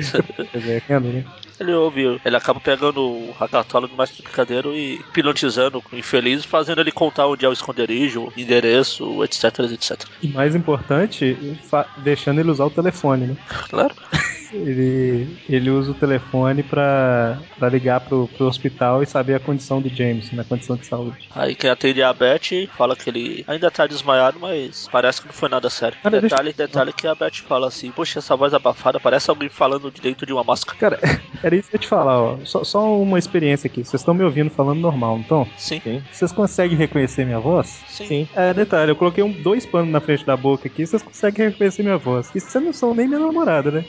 Né? 1.00 1.24
ele 1.60 1.74
ouve, 1.74 2.20
ele 2.24 2.36
acaba 2.36 2.60
pegando 2.60 3.34
a 3.40 3.48
cartola 3.48 3.88
do 3.88 3.96
mestre 3.96 4.22
do 4.22 4.24
picadeiro 4.24 4.76
e 4.76 4.96
hipnotizando 4.96 5.84
o 5.92 5.96
infeliz, 5.96 6.46
fazendo 6.46 6.82
ele 6.82 6.92
contar 6.92 7.28
onde 7.28 7.46
é 7.46 7.50
o 7.50 7.54
esconderijo, 7.54 8.32
endereço, 8.36 9.24
etc, 9.24 9.60
etc. 9.72 10.06
E 10.22 10.28
mais 10.28 10.56
importante, 10.56 11.60
deixando 11.98 12.40
ele 12.40 12.52
usar 12.52 12.66
o 12.66 12.70
telefone, 12.70 13.28
né? 13.28 13.38
Claro. 13.70 13.94
Ele, 14.54 15.28
ele 15.48 15.70
usa 15.70 15.92
o 15.92 15.94
telefone 15.96 16.64
pra, 16.64 17.40
pra 17.58 17.70
ligar 17.70 18.00
pro, 18.02 18.28
pro 18.28 18.48
hospital 18.48 19.02
e 19.04 19.06
saber 19.06 19.36
a 19.36 19.40
condição 19.40 19.82
do 19.82 19.90
James, 19.90 20.32
na 20.32 20.44
condição 20.44 20.76
de 20.76 20.86
saúde. 20.86 21.18
Aí 21.36 21.56
quem 21.56 21.70
atende 21.70 22.02
é 22.02 22.06
a 22.06 22.14
Beth 22.14 22.68
fala 22.78 22.96
que 22.96 23.10
ele 23.10 23.44
ainda 23.48 23.70
tá 23.70 23.86
desmaiado, 23.88 24.40
mas 24.40 24.88
parece 24.92 25.22
que 25.22 25.28
não 25.28 25.34
foi 25.34 25.50
nada 25.50 25.70
sério. 25.70 25.98
Cara, 26.02 26.20
deixa- 26.20 26.36
detalhe, 26.36 26.54
detalhe 26.54 26.94
que 26.94 27.08
a 27.08 27.16
Beth 27.16 27.36
fala 27.48 27.68
assim, 27.68 27.92
poxa, 27.92 28.20
essa 28.20 28.36
voz 28.36 28.54
abafada 28.54 29.00
parece 29.00 29.30
alguém 29.30 29.50
falando 29.50 29.92
de 29.92 30.02
dentro 30.02 30.26
de 30.26 30.34
uma 30.34 30.44
máscara. 30.44 30.78
Cara, 30.78 31.00
era 31.44 31.56
isso 31.56 31.70
que 31.70 31.76
eu 31.76 31.80
ia 31.80 31.82
te 31.82 31.88
falar, 31.88 32.20
ó. 32.22 32.38
Só, 32.44 32.64
só 32.64 32.98
uma 33.00 33.20
experiência 33.20 33.68
aqui. 33.68 33.84
Vocês 33.84 34.02
estão 34.02 34.14
me 34.14 34.24
ouvindo 34.24 34.50
falando 34.50 34.80
normal, 34.80 35.18
então? 35.20 35.48
Sim, 35.58 35.80
Sim. 35.80 36.02
Vocês 36.12 36.32
conseguem 36.32 36.78
reconhecer 36.78 37.26
minha 37.26 37.40
voz? 37.40 37.84
sim. 37.88 38.06
Sim. 38.10 38.28
É, 38.36 38.54
detalhe, 38.54 38.92
eu 38.92 38.96
coloquei 38.96 39.24
um, 39.24 39.32
dois 39.32 39.66
panos 39.66 39.92
na 39.92 40.02
frente 40.02 40.26
da 40.26 40.36
boca 40.36 40.68
aqui, 40.68 40.86
vocês 40.86 41.02
conseguem 41.04 41.50
reconhecer 41.50 41.84
minha 41.84 41.98
voz. 41.98 42.30
E 42.36 42.40
vocês 42.40 42.64
não 42.64 42.74
são 42.74 42.94
nem 42.96 43.08
minha 43.08 43.20
namorada, 43.20 43.70
né? 43.72 43.86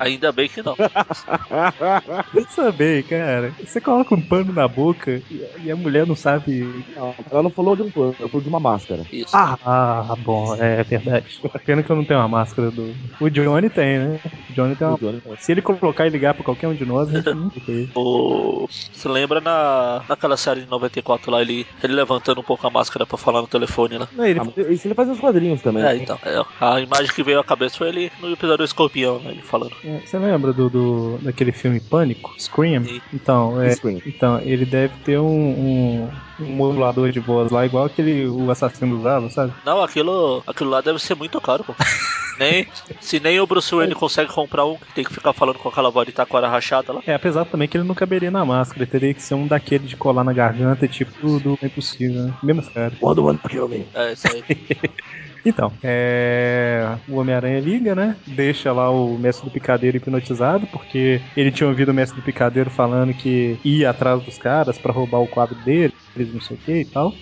Ainda 0.00 0.32
bem 0.32 0.48
que 0.48 0.62
não. 0.62 0.76
Pensa 2.32 2.72
bem, 2.72 3.02
cara. 3.02 3.52
Você 3.64 3.80
coloca 3.80 4.14
um 4.14 4.20
pano 4.20 4.52
na 4.52 4.66
boca 4.66 5.22
e, 5.62 5.70
a 5.70 5.76
mulher 5.76 6.06
não 6.06 6.16
sabe. 6.16 6.84
Não, 6.96 7.14
ela 7.30 7.42
não 7.42 7.50
falou 7.50 7.76
de 7.76 7.82
um 7.82 7.90
pano, 7.90 8.14
ela 8.18 8.28
falou 8.28 8.42
de 8.42 8.48
uma 8.48 8.60
máscara. 8.60 9.04
Isso. 9.12 9.34
Ah, 9.36 9.58
ah, 9.64 10.16
bom, 10.18 10.54
é 10.56 10.82
verdade. 10.82 11.40
Pena 11.64 11.82
que 11.82 11.90
eu 11.90 11.96
não 11.96 12.04
tenho 12.04 12.20
uma 12.20 12.28
máscara 12.28 12.70
do. 12.70 12.94
O 13.20 13.28
Johnny 13.28 13.68
tem, 13.68 13.98
né? 13.98 14.20
O 14.50 14.52
Johnny 14.52 14.76
tem 14.76 14.86
uma. 14.86 14.98
Se 15.38 15.52
ele 15.52 15.62
colocar 15.62 16.06
e 16.06 16.10
ligar 16.10 16.34
pra 16.34 16.44
qualquer 16.44 16.68
um 16.68 16.74
de 16.74 16.84
nós, 16.84 17.08
a 17.08 17.12
gente 17.12 17.34
não 17.34 17.52
O... 17.94 18.66
Você 18.68 19.08
lembra 19.08 19.40
na... 19.40 20.02
naquela 20.08 20.36
série 20.36 20.62
de 20.62 20.70
94 20.70 21.30
lá, 21.30 21.40
ele... 21.40 21.66
ele 21.82 21.94
levantando 21.94 22.40
um 22.40 22.44
pouco 22.44 22.66
a 22.66 22.70
máscara 22.70 23.06
pra 23.06 23.18
falar 23.18 23.40
no 23.40 23.46
telefone 23.46 23.98
lá? 23.98 24.08
Não, 24.12 24.24
ele, 24.24 24.40
Ah, 24.40 24.72
Isso 24.72 24.86
ele 24.86 24.94
faz 24.94 25.08
nos 25.08 25.20
quadrinhos 25.20 25.62
também. 25.62 25.84
É, 25.84 25.96
então. 25.96 26.18
é, 26.24 26.42
a 26.60 26.80
imagem 26.80 27.12
que 27.12 27.22
veio 27.22 27.40
à 27.40 27.44
cabeça 27.44 27.78
foi 27.78 27.88
ele 27.88 28.12
no 28.20 28.32
episódio 28.32 28.58
do 28.58 28.64
escorpião, 28.64 29.18
né, 29.20 29.30
ele 29.32 29.42
falando. 29.42 29.71
É, 29.84 30.00
você 30.04 30.18
lembra 30.18 30.52
do, 30.52 30.68
do 30.68 31.18
daquele 31.22 31.52
filme 31.52 31.80
Pânico? 31.80 32.34
Scream? 32.38 32.84
Sim. 32.84 33.00
Então, 33.12 33.60
é, 33.60 33.70
Scream. 33.70 34.00
então, 34.06 34.40
ele 34.40 34.64
deve 34.64 34.94
ter 35.04 35.18
um, 35.18 35.24
um, 35.26 36.10
um 36.40 36.46
modulador 36.46 37.10
de 37.10 37.20
voz 37.20 37.50
lá, 37.50 37.66
igual 37.66 37.84
aquele 37.84 38.26
o 38.26 38.50
assassino 38.50 38.98
usava, 38.98 39.28
sabe? 39.30 39.52
Não, 39.64 39.80
aquilo, 39.82 40.42
aquilo 40.46 40.70
lá 40.70 40.80
deve 40.80 40.98
ser 40.98 41.14
muito 41.14 41.40
caro, 41.40 41.64
pô. 41.64 41.74
nem, 42.38 42.66
se 43.00 43.20
nem 43.20 43.40
o 43.40 43.46
Bruce 43.46 43.74
Wayne 43.74 43.94
consegue 43.94 44.32
comprar 44.32 44.64
um, 44.64 44.76
tem 44.94 45.04
que 45.04 45.12
ficar 45.12 45.32
falando 45.32 45.58
com 45.58 45.68
aquela 45.68 45.90
voz 45.90 46.06
de 46.06 46.12
taquara 46.12 46.48
rachada 46.48 46.92
lá. 46.92 47.02
É, 47.06 47.14
apesar 47.14 47.44
também 47.44 47.68
que 47.68 47.76
ele 47.76 47.84
não 47.84 47.94
caberia 47.94 48.30
na 48.30 48.44
máscara, 48.44 48.86
teria 48.86 49.14
que 49.14 49.22
ser 49.22 49.34
um 49.34 49.46
daquele 49.46 49.86
de 49.86 49.96
colar 49.96 50.24
na 50.24 50.32
garganta, 50.32 50.88
tipo 50.88 51.38
do 51.38 51.58
É 51.62 51.66
Impossível, 51.66 52.22
né? 52.24 52.34
Mesmo 52.42 52.62
cara. 52.70 52.92
Do 53.00 53.24
want 53.24 53.40
to 53.40 53.48
kill 53.48 53.68
me? 53.68 53.86
É, 53.94 54.12
isso 54.12 54.26
aí. 54.28 54.42
Então, 55.44 55.76
é... 55.82 56.98
o 57.08 57.16
Homem-Aranha 57.16 57.60
liga, 57.60 57.94
né? 57.94 58.16
Deixa 58.26 58.72
lá 58.72 58.90
o 58.90 59.18
mestre 59.18 59.44
do 59.44 59.52
picadeiro 59.52 59.96
hipnotizado, 59.96 60.68
porque 60.68 61.20
ele 61.36 61.50
tinha 61.50 61.68
ouvido 61.68 61.90
o 61.90 61.94
mestre 61.94 62.20
do 62.20 62.24
picadeiro 62.24 62.70
falando 62.70 63.12
que 63.14 63.58
ia 63.64 63.90
atrás 63.90 64.22
dos 64.22 64.38
caras 64.38 64.78
pra 64.78 64.92
roubar 64.92 65.18
o 65.20 65.28
quadro 65.28 65.58
deles, 65.58 65.92
não 66.32 66.40
sei 66.40 66.56
o 66.56 66.60
que 66.60 66.80
e 66.82 66.84
tal. 66.84 67.12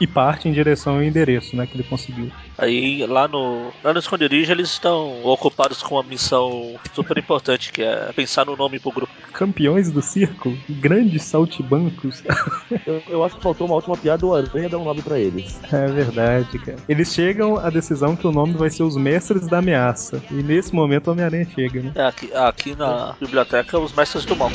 E 0.00 0.06
parte 0.06 0.48
em 0.48 0.52
direção 0.52 0.96
ao 0.96 1.02
endereço, 1.02 1.56
né? 1.56 1.66
Que 1.66 1.76
ele 1.76 1.84
conseguiu. 1.84 2.30
Aí 2.56 3.06
lá 3.06 3.28
no, 3.28 3.72
lá 3.82 3.92
no 3.92 3.98
esconderijo 3.98 4.52
eles 4.52 4.70
estão 4.70 5.24
ocupados 5.24 5.82
com 5.82 5.96
uma 5.96 6.02
missão 6.02 6.74
super 6.94 7.16
importante, 7.18 7.72
que 7.72 7.82
é 7.82 8.12
pensar 8.14 8.46
no 8.46 8.56
nome 8.56 8.78
pro 8.78 8.90
grupo. 8.90 9.12
Campeões 9.32 9.90
do 9.90 10.02
circo, 10.02 10.56
grandes 10.68 11.22
saltibancos. 11.22 12.22
Eu, 12.86 13.02
eu 13.08 13.24
acho 13.24 13.36
que 13.36 13.42
faltou 13.42 13.66
uma 13.66 13.76
última 13.76 13.96
piada, 13.96 14.24
o 14.24 14.34
Aranha 14.34 14.68
dá 14.68 14.78
um 14.78 14.84
nome 14.84 15.02
pra 15.02 15.18
eles. 15.18 15.58
É 15.72 15.86
verdade, 15.86 16.58
cara. 16.58 16.78
Eles 16.88 17.12
chegam 17.12 17.58
à 17.58 17.70
decisão 17.70 18.14
que 18.16 18.26
o 18.26 18.32
nome 18.32 18.54
vai 18.54 18.70
ser 18.70 18.82
os 18.82 18.96
Mestres 18.96 19.46
da 19.46 19.58
Ameaça. 19.58 20.22
E 20.30 20.34
nesse 20.34 20.74
momento 20.74 21.08
o 21.08 21.12
Homem-Aranha 21.12 21.46
chega, 21.54 21.82
né? 21.82 21.92
É, 21.94 22.06
aqui, 22.06 22.32
aqui 22.34 22.76
na 22.76 23.14
biblioteca, 23.20 23.78
os 23.78 23.92
mestres 23.92 24.24
do 24.24 24.36
mal. 24.36 24.50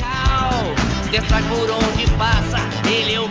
Onde 1.14 2.10
passa, 2.18 2.56
ele 2.88 3.14
é 3.14 3.20
o 3.20 3.28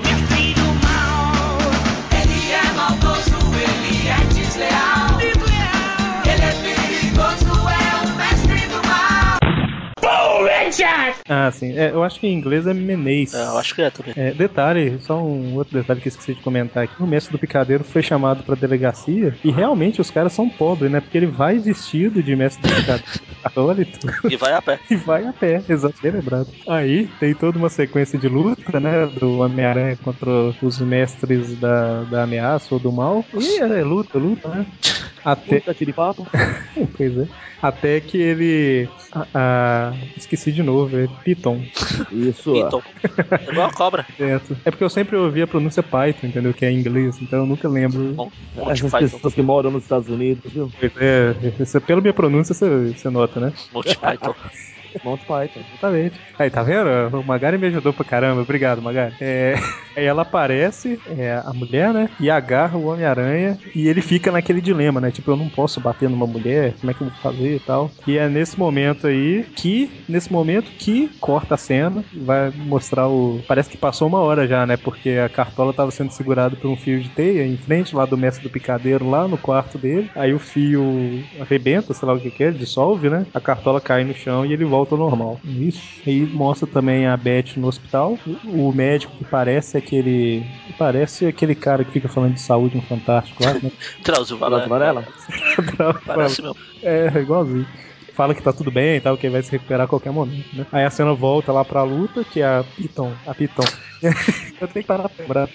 Ah, 11.35 11.51
sim. 11.51 11.73
É, 11.75 11.89
eu 11.89 12.03
acho 12.03 12.19
que 12.19 12.27
em 12.27 12.33
inglês 12.33 12.67
é 12.67 12.73
Meneis. 12.75 13.33
É, 13.33 13.43
eu 13.43 13.57
acho 13.57 13.73
que 13.73 13.81
é 13.81 13.89
também. 13.89 14.13
É, 14.15 14.31
detalhe, 14.33 14.99
só 14.99 15.19
um 15.19 15.55
outro 15.55 15.73
detalhe 15.73 15.99
que 15.99 16.07
eu 16.07 16.11
esqueci 16.11 16.35
de 16.35 16.41
comentar 16.41 16.83
aqui. 16.83 16.93
O 16.99 17.07
mestre 17.07 17.31
do 17.31 17.39
picadeiro 17.39 17.83
foi 17.83 18.03
chamado 18.03 18.43
pra 18.43 18.55
delegacia 18.55 19.35
e 19.43 19.51
realmente 19.51 19.99
os 19.99 20.11
caras 20.11 20.33
são 20.33 20.47
pobres, 20.47 20.91
né? 20.91 21.01
Porque 21.01 21.17
ele 21.17 21.25
vai 21.27 21.57
vestido 21.57 22.21
de 22.21 22.35
mestre 22.35 22.61
do 22.61 22.75
picadeiro 22.75 23.03
E 24.29 24.37
vai 24.37 24.53
a 24.53 24.61
pé. 24.61 24.79
e 24.89 24.95
vai 24.95 25.25
a 25.25 25.33
pé, 25.33 25.63
exato, 25.67 25.95
bem 26.01 26.11
lembrado. 26.11 26.47
Aí 26.67 27.07
tem 27.19 27.33
toda 27.33 27.57
uma 27.57 27.69
sequência 27.69 28.17
de 28.19 28.27
luta, 28.27 28.79
né? 28.79 29.07
Do 29.07 29.39
Homem-Aranha 29.39 29.97
contra 29.97 30.29
os 30.61 30.79
mestres 30.79 31.55
da, 31.57 32.03
da 32.03 32.23
ameaça 32.23 32.73
ou 32.75 32.79
do 32.79 32.91
mal. 32.91 33.25
E 33.33 33.59
é 33.59 33.83
luta, 33.83 34.19
luta, 34.19 34.49
né? 34.49 34.65
Até, 35.23 35.59
Puta, 35.61 35.75
pois 36.97 37.17
é. 37.17 37.27
Até 37.61 38.01
que 38.01 38.17
ele. 38.17 38.89
ah, 39.33 39.93
esqueci 40.17 40.51
de 40.51 40.61
novo, 40.61 40.97
é 40.97 41.07
Piton. 41.23 41.63
Isso. 42.11 42.51
ó. 42.53 42.67
Então, 42.67 42.81
é 43.47 43.51
igual 43.51 43.67
a 43.67 43.71
cobra. 43.73 44.05
Certo. 44.17 44.57
É 44.65 44.71
porque 44.71 44.83
eu 44.83 44.89
sempre 44.89 45.15
ouvi 45.15 45.41
a 45.41 45.47
pronúncia 45.47 45.81
Python, 45.81 46.27
entendeu? 46.27 46.53
Que 46.53 46.65
é 46.65 46.71
em 46.71 46.79
inglês, 46.79 47.21
então 47.21 47.39
eu 47.39 47.45
nunca 47.45 47.67
lembro. 47.69 48.13
Bom, 48.15 48.31
Monty 48.55 48.71
Essas 48.71 48.91
Python. 48.91 49.09
pessoas 49.15 49.33
que 49.33 49.41
moram 49.41 49.71
nos 49.71 49.83
Estados 49.83 50.09
Unidos, 50.09 50.51
viu? 50.51 50.69
Pois 50.77 50.91
É, 50.97 51.33
você- 51.57 51.79
pela 51.79 52.01
minha 52.01 52.13
pronúncia 52.13 52.53
você, 52.53 52.91
você 52.91 53.09
nota, 53.09 53.39
né? 53.39 53.53
Monty 53.73 53.97
Python. 53.97 54.33
Monty 55.03 55.25
Python. 55.25 55.61
Exatamente. 55.67 56.21
Aí, 56.37 56.49
tá 56.49 56.63
vendo? 56.63 56.89
O 57.19 57.23
Magari 57.23 57.57
me 57.57 57.67
ajudou 57.67 57.93
pra 57.93 58.05
caramba. 58.05 58.41
Obrigado, 58.41 58.81
Magari. 58.81 59.15
É, 59.19 59.53
aí 59.95 60.05
ela 60.05 60.23
aparece, 60.23 61.01
é, 61.05 61.33
a 61.45 61.53
mulher, 61.53 61.93
né? 61.93 62.09
E 62.19 62.29
agarra 62.29 62.77
o 62.77 62.85
Homem-Aranha 62.85 63.59
e 63.73 63.87
ele 63.87 64.01
fica 64.01 64.31
naquele 64.31 64.61
dilema, 64.61 64.99
né? 64.99 65.11
Tipo, 65.11 65.31
eu 65.31 65.37
não 65.37 65.49
posso 65.49 65.79
bater 65.81 66.09
numa 66.09 66.27
mulher, 66.27 66.75
como 66.79 66.91
é 66.91 66.93
que 66.93 67.01
eu 67.01 67.07
vou 67.09 67.15
fazer 67.21 67.55
e 67.55 67.59
tal. 67.59 67.91
E 68.05 68.17
é 68.17 68.27
nesse 68.29 68.57
momento 68.57 69.07
aí 69.07 69.45
que, 69.55 70.03
nesse 70.07 70.31
momento 70.31 70.71
que 70.77 71.09
corta 71.19 71.55
a 71.55 71.57
cena, 71.57 72.03
vai 72.11 72.51
mostrar 72.51 73.09
o. 73.09 73.43
Parece 73.47 73.69
que 73.69 73.77
passou 73.77 74.07
uma 74.07 74.19
hora 74.21 74.47
já, 74.47 74.65
né? 74.65 74.77
Porque 74.77 75.09
a 75.11 75.29
cartola 75.29 75.73
tava 75.73 75.91
sendo 75.91 76.11
segurada 76.11 76.55
por 76.55 76.69
um 76.71 76.77
fio 76.77 76.99
de 77.01 77.09
teia 77.09 77.45
em 77.45 77.57
frente 77.57 77.95
lá 77.95 78.05
do 78.05 78.17
mestre 78.17 78.43
do 78.43 78.49
picadeiro, 78.49 79.07
lá 79.09 79.27
no 79.27 79.37
quarto 79.37 79.77
dele. 79.77 80.09
Aí 80.15 80.33
o 80.33 80.39
fio 80.39 81.27
arrebenta, 81.39 81.93
sei 81.93 82.07
lá 82.07 82.13
o 82.13 82.21
que 82.21 82.31
que 82.31 82.43
é, 82.43 82.51
dissolve, 82.51 83.09
né? 83.09 83.25
A 83.33 83.39
cartola 83.41 83.79
cai 83.81 84.03
no 84.03 84.13
chão 84.15 84.45
e 84.45 84.53
ele 84.53 84.65
volta 84.65 84.82
ao 84.91 84.97
normal. 84.97 85.39
Isso. 85.43 85.81
Aí 86.05 86.21
mostra 86.25 86.67
também 86.67 87.07
a 87.07 87.15
Beth 87.15 87.57
no 87.57 87.67
hospital. 87.67 88.17
O 88.45 88.71
médico 88.71 89.15
que 89.17 89.25
parece 89.25 89.77
aquele. 89.77 90.45
Parece 90.77 91.25
aquele 91.25 91.55
cara 91.55 91.83
que 91.83 91.91
fica 91.91 92.09
falando 92.09 92.33
de 92.33 92.41
saúde 92.41 92.75
no 92.75 92.81
Fantástico 92.83 93.43
lá, 93.43 93.53
né? 93.53 93.71
Drauzio 94.03 94.37
Varela. 94.37 94.67
Varela? 94.67 95.05
Parece 96.05 96.41
mesmo. 96.41 96.57
É, 96.81 97.11
igualzinho. 97.19 97.67
Fala 98.13 98.35
que 98.35 98.43
tá 98.43 98.53
tudo 98.53 98.69
bem 98.69 98.97
e 98.97 99.01
tal, 99.01 99.17
que 99.17 99.25
ele 99.25 99.33
vai 99.33 99.41
se 99.41 99.51
recuperar 99.51 99.85
a 99.85 99.87
qualquer 99.87 100.11
momento, 100.11 100.55
né? 100.55 100.67
Aí 100.71 100.85
a 100.85 100.89
cena 100.89 101.13
volta 101.15 101.51
lá 101.51 101.65
pra 101.65 101.81
luta, 101.81 102.23
que 102.23 102.41
é 102.41 102.45
a 102.45 102.63
Piton. 102.75 103.11
A 103.25 103.33
Piton. 103.33 103.63
Eu 104.63 104.67
tenho 104.69 104.83
que 104.83 104.87
parar 104.87 105.09
pra 105.09 105.23
lembrar. 105.23 105.49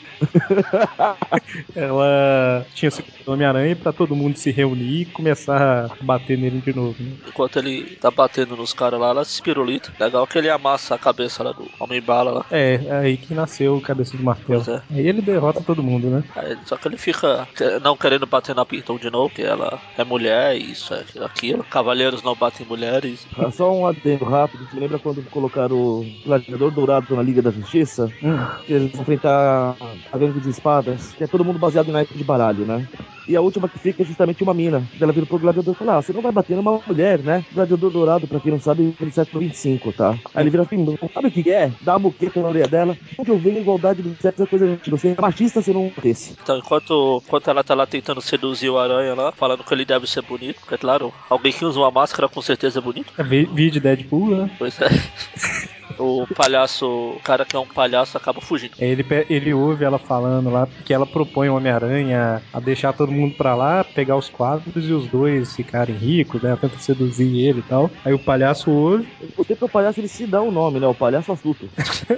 Ela 1.75 2.67
tinha 2.75 2.91
se 2.91 3.03
o 3.27 3.33
Homem-Aranha 3.33 3.75
pra 3.75 3.93
todo 3.93 4.15
mundo 4.15 4.37
se 4.37 4.51
reunir 4.51 5.03
e 5.03 5.05
começar 5.07 5.87
a 5.87 6.05
bater 6.05 6.37
nele 6.37 6.61
de 6.61 6.75
novo, 6.75 7.03
né? 7.03 7.13
Enquanto 7.27 7.59
ele 7.59 7.97
tá 7.97 8.11
batendo 8.11 8.57
nos 8.57 8.73
caras 8.75 9.01
lá, 9.01 9.09
ela 9.11 9.25
se 9.25 9.41
pirulita. 9.41 9.93
Legal 9.99 10.27
que 10.27 10.37
ele 10.37 10.51
amassa 10.51 10.95
a 10.95 10.99
cabeça 10.99 11.43
lá 11.43 11.53
do 11.53 11.67
Homem-Bala 11.81 12.31
lá. 12.31 12.47
É, 12.51 12.81
é 12.85 12.97
aí 12.99 13.17
que 13.17 13.33
nasceu 13.33 13.77
o 13.77 13.81
Cabeça 13.81 14.17
de 14.17 14.23
Martelo. 14.23 14.63
É. 14.69 14.83
Aí 14.91 15.09
ele 15.09 15.23
derrota 15.23 15.63
todo 15.63 15.83
mundo, 15.83 16.09
né? 16.09 16.23
Aí, 16.37 16.57
só 16.67 16.77
que 16.77 16.87
ele 16.89 16.99
fica 16.99 17.49
não 17.83 17.97
querendo 17.97 18.27
bater 18.27 18.55
na 18.55 18.65
Piton 18.65 18.99
de 18.99 19.11
novo, 19.11 19.33
que 19.35 19.43
ela 19.43 19.81
é 19.97 20.05
mulher, 20.05 20.57
isso, 20.57 20.93
é 20.93 21.05
aquilo. 21.25 21.65
Cavaleiros 21.65 22.23
não 22.23 22.35
batem 22.35 22.67
mulheres. 22.67 23.27
Ah, 23.39 23.51
Só 23.51 23.73
um 23.73 23.87
adendo 23.87 24.25
rápido. 24.25 24.69
Me 24.73 24.81
lembra 24.81 24.99
quando 24.99 25.23
colocaram 25.31 25.77
o 25.77 26.07
Gladiador 26.25 26.71
Dourado 26.71 27.17
na 27.17 27.23
Liga 27.23 27.41
da 27.41 27.51
Justiça? 27.51 28.13
Hum. 28.23 28.39
Eles 28.69 28.98
enfrentar 29.01 29.77
a 30.13 30.19
gangue 30.19 30.41
de 30.41 30.51
espadas, 30.51 31.13
que 31.15 31.25
é 31.25 31.27
todo 31.27 31.45
mundo 31.45 31.59
baseado 31.59 31.89
em 31.89 31.93
naipe 31.93 32.17
de 32.17 32.25
baralho, 32.25 32.65
né? 32.65 32.87
E 33.29 33.37
a 33.37 33.43
última 33.43 33.69
que 33.69 33.79
fica 33.79 34.03
é 34.03 34.07
justamente 34.07 34.43
uma 34.43 34.55
mina. 34.55 34.83
Ela 34.99 35.13
vira 35.13 35.27
pro 35.27 35.39
gladiador 35.39 35.75
e 35.75 35.77
fala: 35.77 35.99
Ah, 35.99 36.03
você 36.03 36.15
não 36.15 36.23
vai 36.23 36.33
bater 36.33 36.57
numa 36.57 36.81
mulher, 36.87 37.19
né? 37.19 37.45
Gladiador 37.53 37.91
dourado, 37.91 38.27
pra 38.27 38.41
quem 38.41 38.51
não 38.51 38.59
sabe, 38.61 38.95
é 38.99 39.05
do 39.05 39.13
século 39.13 39.41
25, 39.41 39.93
tá? 39.93 40.19
Aí 40.35 40.43
ele 40.43 40.51
vira 40.51 40.63
assim: 40.63 40.99
Sabe 41.13 41.29
o 41.29 41.31
que 41.31 41.51
é? 41.51 41.71
Dá 41.83 41.93
uma 41.93 41.99
muqueta 41.99 42.41
na 42.41 42.49
orelha 42.49 42.67
dela. 42.67 42.97
Onde 43.19 43.31
eu 43.31 43.39
venho, 43.39 43.59
igualdade 43.59 44.01
do 44.01 44.17
sexo 44.21 44.43
é 44.43 44.47
coisa 44.47 44.79
de 44.83 44.91
você. 44.91 45.15
É 45.17 45.21
machista 45.21 45.61
se 45.61 45.73
não 45.75 45.93
desse. 46.03 46.35
Então, 46.43 46.57
enquanto, 46.57 47.23
enquanto 47.27 47.51
ela 47.51 47.63
tá 47.63 47.75
lá 47.75 47.87
tentando 47.87 48.23
seduzir 48.23 48.71
o 48.71 48.79
Aranha 48.79 49.15
lá, 49.15 49.31
falando 49.33 49.63
que 49.63 49.75
ele 49.75 49.85
deve 49.85 50.07
ser 50.07 50.23
bonito, 50.23 50.61
porque, 50.61 50.79
claro, 50.79 51.13
alguém 51.29 51.53
que 51.53 51.67
usa 51.67 51.79
uma 51.79 51.91
máscara 51.91 52.31
com 52.31 52.41
certeza 52.41 52.79
é 52.79 52.83
bonito. 52.83 53.13
É 53.19 53.23
vídeo 53.23 53.81
Deadpool, 53.81 54.31
né? 54.31 54.51
Pois 54.59 54.81
é. 54.81 54.89
O 55.99 56.27
palhaço, 56.35 56.87
o 56.87 57.21
cara 57.23 57.45
que 57.45 57.57
é 57.57 57.59
um 57.59 57.67
palhaço 57.67 58.17
acaba 58.17 58.41
fugindo. 58.41 58.73
Ele, 58.79 59.05
ele 59.29 59.53
ouve 59.53 59.85
ela 59.85 59.99
falando 59.99 60.51
lá 60.51 60.69
que 60.85 60.95
ela 60.95 61.07
propõe 61.07 61.49
o 61.49 61.57
Homem-Aranha 61.57 62.43
a 62.53 62.61
deixar 62.61 62.93
todo 62.93 63.13
mundo 63.13 63.35
pra 63.35 63.55
lá, 63.55 63.85
pegar 63.85 64.17
os 64.17 64.29
quadros 64.29 64.89
e 64.89 64.93
os 64.93 65.07
dois 65.09 65.55
ficarem 65.55 65.97
ricos, 65.97 66.43
né? 66.43 66.57
Tenta 66.61 66.79
seduzir 66.79 67.47
ele 67.47 67.61
e 67.61 67.63
tal. 67.63 67.91
Aí 68.05 68.13
o 68.13 68.19
palhaço 68.19 68.71
ouve, 68.71 69.09
O 69.37 69.45
tempo 69.45 69.67
o 69.67 69.69
palhaço 69.69 70.01
ele 70.01 70.09
se 70.09 70.27
dá 70.27 70.41
um 70.43 70.51
nome, 70.51 70.81
né? 70.81 70.87
O 70.87 70.95
palhaço 70.95 71.33
astuto. 71.33 71.69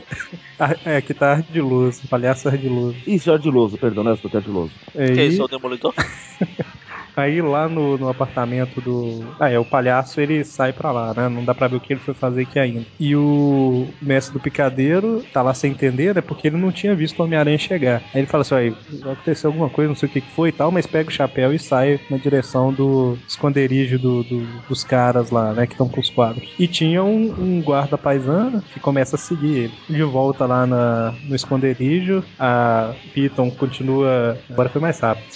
ah, 0.58 0.76
é 0.84 1.00
que 1.00 1.14
tá 1.14 1.32
ardiloso, 1.32 2.02
palhaço 2.08 2.48
ardiloso. 2.48 2.96
Isso, 3.06 3.30
é 3.30 3.34
ardiloso, 3.34 3.78
perdão, 3.78 4.04
não 4.04 4.10
é 4.10 4.14
astuto, 4.14 4.36
é 4.36 4.38
ardiloso. 4.38 4.72
Que 4.92 4.98
é 4.98 5.04
Aí, 5.04 5.28
isso, 5.28 5.42
é 5.42 5.44
o 5.44 5.48
Demolidor? 5.48 5.94
aí 7.20 7.40
lá 7.42 7.68
no, 7.68 7.96
no 7.98 8.08
apartamento 8.08 8.80
do. 8.80 9.20
Ah, 9.38 9.50
é, 9.50 9.58
o 9.58 9.64
palhaço 9.64 10.20
ele 10.20 10.42
sai 10.44 10.72
pra 10.72 10.90
lá, 10.92 11.14
né? 11.14 11.28
Não 11.28 11.44
dá 11.44 11.54
pra 11.54 11.68
ver 11.68 11.76
o 11.76 11.80
que 11.80 11.92
ele 11.92 12.00
foi 12.00 12.14
fazer 12.14 12.42
aqui 12.42 12.58
ainda. 12.58 12.84
E 12.98 13.14
o 13.14 13.86
mestre 14.02 14.32
do 14.34 14.40
picadeiro 14.40 15.22
tá 15.32 15.42
lá 15.42 15.54
sem 15.54 15.70
entender, 15.72 16.14
né? 16.14 16.20
Porque 16.20 16.48
ele 16.48 16.56
não 16.56 16.72
tinha 16.72 16.94
visto 16.94 17.18
o 17.20 17.24
Homem-Aranha 17.24 17.58
chegar. 17.58 18.02
Aí 18.14 18.20
ele 18.20 18.26
fala 18.26 18.42
assim: 18.42 18.54
ó, 18.54 18.58
vai 19.04 19.12
acontecer 19.12 19.46
alguma 19.46 19.68
coisa, 19.68 19.88
não 19.88 19.94
sei 19.96 20.08
o 20.08 20.12
que 20.12 20.20
foi 20.20 20.48
e 20.48 20.52
tal, 20.52 20.70
mas 20.72 20.86
pega 20.86 21.08
o 21.08 21.12
chapéu 21.12 21.52
e 21.52 21.58
sai 21.58 22.00
na 22.10 22.16
direção 22.16 22.72
do 22.72 23.16
esconderijo 23.28 23.98
do- 23.98 24.22
do- 24.24 24.46
dos 24.68 24.82
caras 24.84 25.30
lá, 25.30 25.52
né? 25.52 25.66
Que 25.66 25.72
estão 25.74 25.88
com 25.88 26.00
os 26.00 26.10
quadros. 26.10 26.48
E 26.58 26.66
tinha 26.66 27.02
um, 27.04 27.32
um 27.38 27.62
guarda 27.62 27.96
paisano 27.98 28.62
que 28.72 28.80
começa 28.80 29.16
a 29.16 29.18
seguir 29.18 29.56
ele. 29.64 29.72
De 29.88 30.02
volta 30.02 30.46
lá 30.46 30.66
na, 30.66 31.14
no 31.28 31.34
esconderijo, 31.34 32.22
a 32.38 32.92
Piton 33.12 33.50
continua. 33.50 34.38
Agora 34.50 34.68
foi 34.68 34.80
mais 34.80 34.98
rápido. 35.00 35.26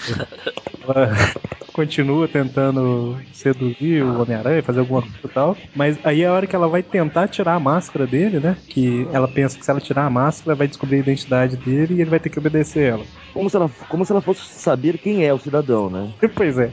Ela 0.83 1.11
continua 1.75 2.29
tentando 2.29 3.19
seduzir 3.33 4.03
o 4.05 4.23
Homem-Aranha, 4.23 4.63
fazer 4.63 4.79
alguma 4.79 5.03
coisa 5.03 5.19
e 5.25 5.29
tal. 5.29 5.57
Mas 5.75 5.99
aí 6.05 6.23
é 6.23 6.27
a 6.27 6.33
hora 6.33 6.47
que 6.47 6.55
ela 6.55 6.69
vai 6.69 6.85
tentar 6.85 7.27
tirar 7.27 7.55
a 7.55 7.61
máscara 7.61 8.07
dele, 8.07 8.39
né? 8.39 8.57
Que 8.69 9.07
ela 9.13 9.27
pensa 9.27 9.59
que 9.59 9.65
se 9.65 9.71
ela 9.71 9.81
tirar 9.81 10.07
a 10.07 10.11
máscara, 10.11 10.55
vai 10.55 10.69
descobrir 10.69 10.97
a 10.97 11.01
identidade 11.01 11.57
dele 11.57 11.95
e 11.95 12.01
ele 12.01 12.11
vai 12.11 12.21
ter 12.21 12.31
que 12.31 12.39
obedecer 12.39 12.93
ela. 12.93 13.05
Como 13.33 13.51
se 13.51 13.57
ela, 13.57 13.69
como 13.89 14.05
se 14.05 14.13
ela 14.13 14.21
fosse 14.21 14.47
saber 14.47 14.99
quem 14.99 15.27
é 15.27 15.35
o 15.35 15.39
cidadão, 15.39 15.91
né? 15.91 16.13
Pois 16.35 16.59
é, 16.59 16.71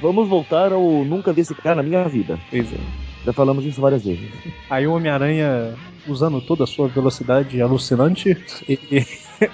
Vamos 0.00 0.28
voltar 0.28 0.72
ao 0.72 1.04
nunca 1.04 1.32
vi 1.32 1.40
esse 1.40 1.54
cara 1.54 1.76
na 1.76 1.82
minha 1.82 2.04
vida. 2.08 2.38
pois 2.50 2.72
é. 2.72 2.78
Já 3.24 3.32
falamos 3.32 3.64
isso 3.64 3.80
várias 3.80 4.04
vezes. 4.04 4.30
Aí 4.68 4.86
o 4.86 4.92
Homem-Aranha, 4.92 5.74
usando 6.06 6.42
toda 6.42 6.64
a 6.64 6.66
sua 6.66 6.88
velocidade 6.88 7.60
alucinante, 7.62 8.36
ele 8.68 9.06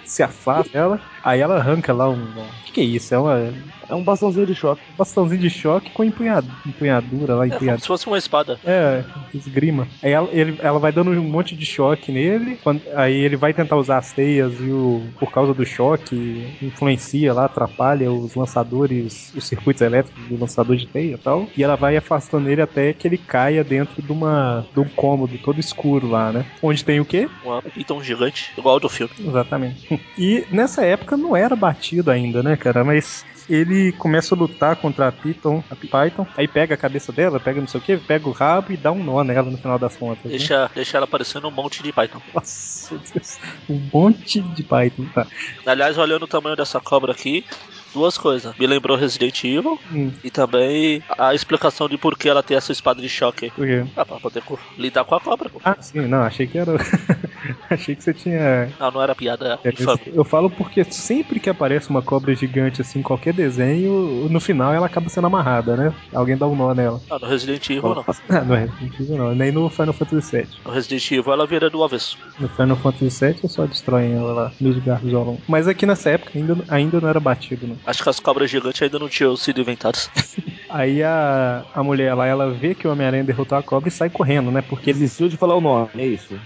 se 0.04 0.22
afasta 0.22 0.72
dela. 0.72 1.00
Aí 1.22 1.40
ela 1.40 1.56
arranca 1.56 1.92
lá 1.92 2.10
um. 2.10 2.24
O 2.38 2.50
que, 2.64 2.72
que 2.72 2.80
é 2.80 2.84
isso? 2.84 3.14
É 3.14 3.18
uma 3.18 3.54
É 3.88 3.94
um 3.94 4.04
bastãozinho 4.04 4.46
de 4.46 4.54
choque. 4.54 4.82
um 4.92 4.96
bastãozinho 4.96 5.40
de 5.40 5.50
choque 5.50 5.90
com 5.92 6.04
empunhado, 6.04 6.48
empunhadura 6.64 7.34
lá, 7.34 7.44
É 7.44 7.48
como 7.48 7.56
empunhadura. 7.56 7.80
se 7.80 7.86
fosse 7.86 8.06
uma 8.06 8.16
espada. 8.18 8.58
É, 8.64 9.04
esgrima. 9.34 9.88
Aí 10.02 10.12
ela, 10.12 10.28
ele- 10.32 10.56
ela 10.60 10.78
vai 10.78 10.92
dando 10.92 11.10
um 11.10 11.22
monte 11.30 11.56
de 11.56 11.66
choque 11.66 12.12
nele. 12.12 12.56
quando- 12.62 12.82
aí 12.94 13.14
ele 13.14 13.36
vai 13.36 13.52
tentar 13.52 13.76
usar 13.76 13.98
as 13.98 14.12
teias 14.12 14.60
e 14.60 14.70
o, 14.72 15.12
por 15.18 15.30
causa 15.32 15.52
do 15.54 15.64
choque 15.64 16.56
influencia 16.62 17.32
lá, 17.32 17.46
atrapalha 17.46 18.12
os 18.12 18.34
lançadores, 18.34 19.32
os 19.34 19.46
circuitos 19.48 19.82
elétricos 19.82 20.22
do 20.24 20.38
lançador 20.38 20.76
de 20.76 20.86
teia 20.86 21.14
e 21.14 21.18
tal. 21.18 21.50
E 21.56 21.62
ela 21.64 21.76
vai 21.76 21.96
afastando 21.96 22.48
ele 22.48 22.62
até 22.62 22.92
que 22.92 23.08
ele 23.08 23.18
caia 23.18 23.64
dentro 23.64 24.00
de 24.02 24.12
uma 24.12 24.66
de 24.72 24.80
um 24.80 24.88
cômodo 24.88 25.38
todo 25.38 25.58
escuro 25.60 26.08
lá, 26.08 26.32
né? 26.32 26.44
Onde 26.62 26.84
tem 26.84 27.00
o 27.00 27.04
quê? 27.04 27.28
Uma 27.42 27.60
pitão 27.62 28.02
gigante, 28.02 28.52
igual 28.56 28.74
ao 28.74 28.80
do 28.80 28.88
filme. 28.88 29.12
Exatamente. 29.18 29.88
E 30.18 30.46
nessa 30.50 30.84
época 30.84 31.09
não 31.16 31.34
era 31.36 31.54
batido 31.56 32.10
ainda, 32.10 32.42
né, 32.42 32.56
cara? 32.56 32.84
Mas 32.84 33.24
ele 33.48 33.92
começa 33.98 34.34
a 34.34 34.38
lutar 34.38 34.76
contra 34.76 35.08
a 35.08 35.12
Python, 35.12 35.62
a 35.70 35.74
Python, 35.76 36.26
aí 36.36 36.46
pega 36.46 36.74
a 36.74 36.78
cabeça 36.78 37.12
dela, 37.12 37.40
pega 37.40 37.60
não 37.60 37.66
sei 37.66 37.80
o 37.80 37.82
que, 37.82 37.96
pega 37.98 38.28
o 38.28 38.32
rabo 38.32 38.72
e 38.72 38.76
dá 38.76 38.92
um 38.92 39.02
nó 39.02 39.24
nela 39.24 39.50
no 39.50 39.58
final 39.58 39.78
das 39.78 39.96
contas. 39.96 40.24
né? 40.24 40.30
Deixa, 40.30 40.70
deixa 40.74 40.96
ela 40.98 41.06
parecendo 41.06 41.48
um 41.48 41.52
monte 41.52 41.82
de 41.82 41.92
Python. 41.92 42.20
Nossa, 42.32 42.96
Deus. 43.12 43.38
um 43.68 43.88
monte 43.92 44.40
de 44.40 44.62
Python, 44.64 45.04
tá? 45.14 45.26
Aliás, 45.66 45.98
olhando 45.98 46.24
o 46.24 46.28
tamanho 46.28 46.56
dessa 46.56 46.80
cobra 46.80 47.12
aqui, 47.12 47.44
duas 47.92 48.16
coisas. 48.16 48.54
Me 48.56 48.66
lembrou 48.66 48.96
Resident 48.96 49.42
Evil 49.44 49.78
Hum, 49.92 50.12
e 50.22 50.30
também 50.30 51.02
a 51.18 51.34
explicação 51.34 51.88
de 51.88 51.98
por 51.98 52.16
que 52.16 52.28
ela 52.28 52.42
tem 52.42 52.56
essa 52.56 52.70
espada 52.72 53.00
de 53.02 53.08
choque. 53.08 53.50
por 53.50 53.66
quê? 53.66 53.84
Ah, 53.96 54.04
pra 54.04 54.20
poder 54.20 54.42
lidar 54.78 55.04
com 55.04 55.14
a 55.14 55.20
cobra. 55.20 55.48
pô. 55.50 55.60
Ah, 55.64 55.76
sim, 55.80 56.06
não, 56.06 56.22
achei 56.22 56.46
que 56.46 56.56
era. 56.58 56.72
achei 57.70 57.94
que 57.94 58.02
você 58.02 58.14
tinha. 58.14 58.70
Não, 58.78 58.90
não 58.90 59.02
era 59.02 59.14
piada 59.14 59.58
É. 59.64 59.70
Eu 60.14 60.24
falo 60.24 60.50
porque 60.50 60.84
sempre 60.84 61.40
que 61.40 61.50
aparece 61.50 61.90
uma 61.90 62.02
cobra 62.02 62.34
gigante 62.34 62.80
assim, 62.80 63.00
em 63.00 63.02
qualquer 63.02 63.32
desenho, 63.32 64.28
no 64.28 64.40
final 64.40 64.72
ela 64.72 64.86
acaba 64.86 65.08
sendo 65.08 65.26
amarrada, 65.26 65.76
né? 65.76 65.94
Alguém 66.12 66.36
dá 66.36 66.46
um 66.46 66.56
nó 66.56 66.74
nela. 66.74 67.00
Ah, 67.10 67.18
no 67.20 67.26
Resident 67.26 67.68
Evil 67.70 67.94
não. 67.94 68.04
Ah, 68.30 68.44
não 68.44 68.54
é 68.54 68.60
Resident 68.60 69.00
Evil, 69.00 69.16
não. 69.16 69.34
Nem 69.34 69.52
no 69.52 69.68
Final 69.68 69.92
Fantasy 69.92 70.36
VII. 70.36 70.48
No 70.64 70.72
Resident 70.72 71.10
Evil 71.10 71.32
ela 71.32 71.46
vira 71.46 71.68
do 71.68 71.82
avesso. 71.82 72.16
No 72.38 72.48
Final 72.48 72.76
Fantasy 72.76 73.26
VII 73.26 73.48
só 73.48 73.66
destroem 73.66 74.14
ela 74.14 74.32
lá, 74.32 74.52
Midgar 74.60 75.00
Zolon. 75.04 75.36
Mas 75.48 75.66
aqui 75.66 75.86
nessa 75.86 76.10
época 76.10 76.32
ainda, 76.34 76.56
ainda 76.68 77.00
não 77.00 77.08
era 77.08 77.20
batido, 77.20 77.66
não. 77.66 77.76
Acho 77.86 78.02
que 78.02 78.08
as 78.08 78.20
cobras 78.20 78.50
gigantes 78.50 78.80
ainda 78.82 78.98
não 78.98 79.08
tinham 79.08 79.36
sido 79.36 79.60
inventadas. 79.60 80.10
Aí 80.68 81.02
a, 81.02 81.64
a 81.74 81.82
mulher 81.82 82.14
lá, 82.14 82.26
ela 82.26 82.50
vê 82.50 82.74
que 82.76 82.86
o 82.86 82.92
Homem-Aranha 82.92 83.24
derrotou 83.24 83.58
a 83.58 83.62
cobra 83.62 83.88
e 83.88 83.92
sai 83.92 84.08
correndo, 84.08 84.52
né? 84.52 84.62
Porque 84.62 84.90
ele, 84.90 85.00
Desistiu 85.00 85.28
de 85.28 85.36
falar 85.36 85.56
o 85.56 85.60
nome, 85.60 85.90
é 85.96 86.06
isso. 86.06 86.38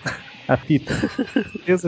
A 0.47 0.57
Pita, 0.57 0.95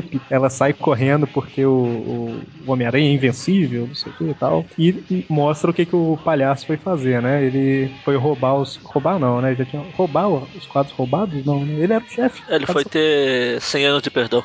Pita, 0.03 0.25
ela 0.31 0.49
sai 0.49 0.73
correndo 0.73 1.27
porque 1.27 1.65
o, 1.65 1.73
o, 1.73 2.43
o 2.67 2.73
Homem-Aranha 2.73 3.11
é 3.11 3.13
invencível, 3.13 3.87
não 3.87 3.95
sei 3.95 4.13
o 4.13 4.15
que 4.17 4.25
e 4.25 4.35
tal. 4.35 4.67
E, 4.79 4.89
e 5.11 5.27
mostra 5.29 5.71
o 5.71 5.75
que, 5.75 5.85
que 5.85 5.97
o 5.97 6.19
palhaço 6.25 6.67
foi 6.67 6.77
fazer, 6.77 7.21
né? 7.21 7.45
Ele 7.45 7.91
foi 8.05 8.17
roubar 8.17 8.55
os. 8.55 8.77
Roubar 8.77 9.19
não, 9.19 9.41
né? 9.41 9.55
Já 9.55 9.65
tinha. 9.65 9.83
Roubar 9.97 10.29
os 10.29 10.67
quadros 10.67 10.95
roubados? 10.95 11.45
Não, 11.45 11.65
né? 11.65 11.83
Ele 11.83 11.93
era 11.93 12.05
o 12.05 12.09
chefe. 12.09 12.43
Ele 12.49 12.67
foi 12.67 12.85
ter 12.85 13.61
100 13.61 13.85
anos 13.87 14.03
de 14.03 14.11
perdão. 14.11 14.45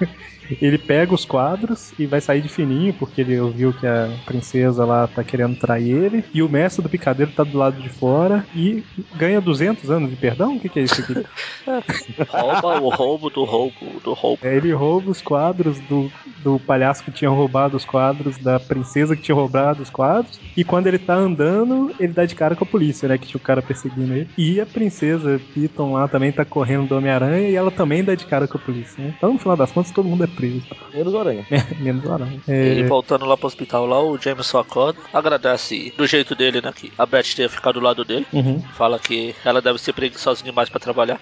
Ele 0.60 0.78
pega 0.78 1.14
os 1.14 1.24
quadros 1.24 1.92
e 1.98 2.06
vai 2.06 2.20
sair 2.20 2.40
de 2.40 2.48
fininho, 2.48 2.94
porque 2.94 3.20
ele 3.20 3.38
ouviu 3.40 3.72
que 3.72 3.86
a 3.86 4.10
princesa 4.24 4.84
lá 4.84 5.06
tá 5.06 5.22
querendo 5.24 5.56
trair 5.56 5.90
ele. 5.90 6.24
E 6.32 6.42
o 6.42 6.48
mestre 6.48 6.82
do 6.82 6.88
picadeiro 6.88 7.32
tá 7.32 7.44
do 7.44 7.56
lado 7.56 7.80
de 7.80 7.88
fora 7.88 8.46
e 8.54 8.84
ganha 9.14 9.40
200 9.40 9.90
anos 9.90 10.10
de 10.10 10.16
perdão? 10.16 10.56
O 10.56 10.60
que, 10.60 10.68
que 10.68 10.80
é 10.80 10.82
isso 10.82 11.00
aqui? 11.00 11.24
Rouba 12.28 12.80
o 12.80 12.88
roubo 12.88 13.30
do 13.30 13.44
roubo 13.44 14.00
do 14.02 14.12
roubo. 14.12 14.38
É, 14.42 14.56
ele 14.56 14.72
rouba 14.72 15.10
os 15.10 15.20
quadros 15.20 15.78
do, 15.80 16.10
do 16.42 16.58
palhaço 16.58 17.04
que 17.04 17.10
tinha 17.10 17.30
roubado 17.30 17.76
os 17.76 17.84
quadros, 17.84 18.38
da 18.38 18.58
princesa 18.60 19.16
que 19.16 19.22
tinha 19.22 19.34
roubado 19.34 19.82
os 19.82 19.90
quadros. 19.90 20.40
E 20.56 20.64
quando 20.64 20.86
ele 20.86 20.98
tá 20.98 21.14
andando, 21.14 21.94
ele 21.98 22.12
dá 22.12 22.24
de 22.24 22.34
cara 22.34 22.54
com 22.54 22.64
a 22.64 22.66
polícia, 22.66 23.08
né? 23.08 23.18
Que 23.18 23.26
tinha 23.26 23.38
o 23.38 23.44
cara 23.44 23.62
perseguindo 23.62 24.12
ele. 24.12 24.28
E 24.36 24.60
a 24.60 24.66
princesa 24.66 25.40
Piton 25.54 25.92
lá 25.92 26.08
também 26.08 26.32
tá 26.32 26.44
correndo 26.44 26.88
do 26.88 26.96
Homem-Aranha 26.96 27.48
e 27.48 27.54
ela 27.54 27.70
também 27.70 28.04
dá 28.04 28.14
de 28.14 28.26
cara 28.26 28.46
com 28.46 28.58
a 28.58 28.60
polícia, 28.60 29.02
né? 29.02 29.14
Então, 29.16 29.32
no 29.32 29.38
final 29.38 29.56
das 29.56 29.72
contas, 29.72 29.90
todo 29.90 30.08
mundo 30.08 30.24
é 30.24 30.26
preso. 30.36 30.62
Menos 30.94 31.14
o 31.14 31.18
Aranha. 31.18 31.46
Menos 31.78 32.04
o 32.04 32.12
Aranha. 32.12 32.40
Ele 32.46 32.82
É, 32.82 32.86
voltando 32.86 33.24
lá 33.24 33.36
pro 33.36 33.46
hospital 33.46 33.86
lá, 33.86 34.00
o 34.02 34.18
Jameson 34.18 34.58
acorda, 34.58 34.98
agradece 35.12 35.92
do 35.96 36.06
jeito 36.06 36.34
dele, 36.34 36.60
né? 36.60 36.72
Que 36.74 36.92
a 36.96 37.06
Beth 37.06 37.34
tenha 37.34 37.48
ficado 37.48 37.80
do 37.80 37.84
lado 37.84 38.04
dele. 38.04 38.26
uhum. 38.32 38.62
Fala 38.76 38.98
que 38.98 39.34
ela 39.44 39.60
deve 39.60 39.78
ser 39.78 39.92
preguiçosa 39.92 40.44
demais 40.44 40.68
pra 40.68 40.78
trabalhar. 40.80 41.20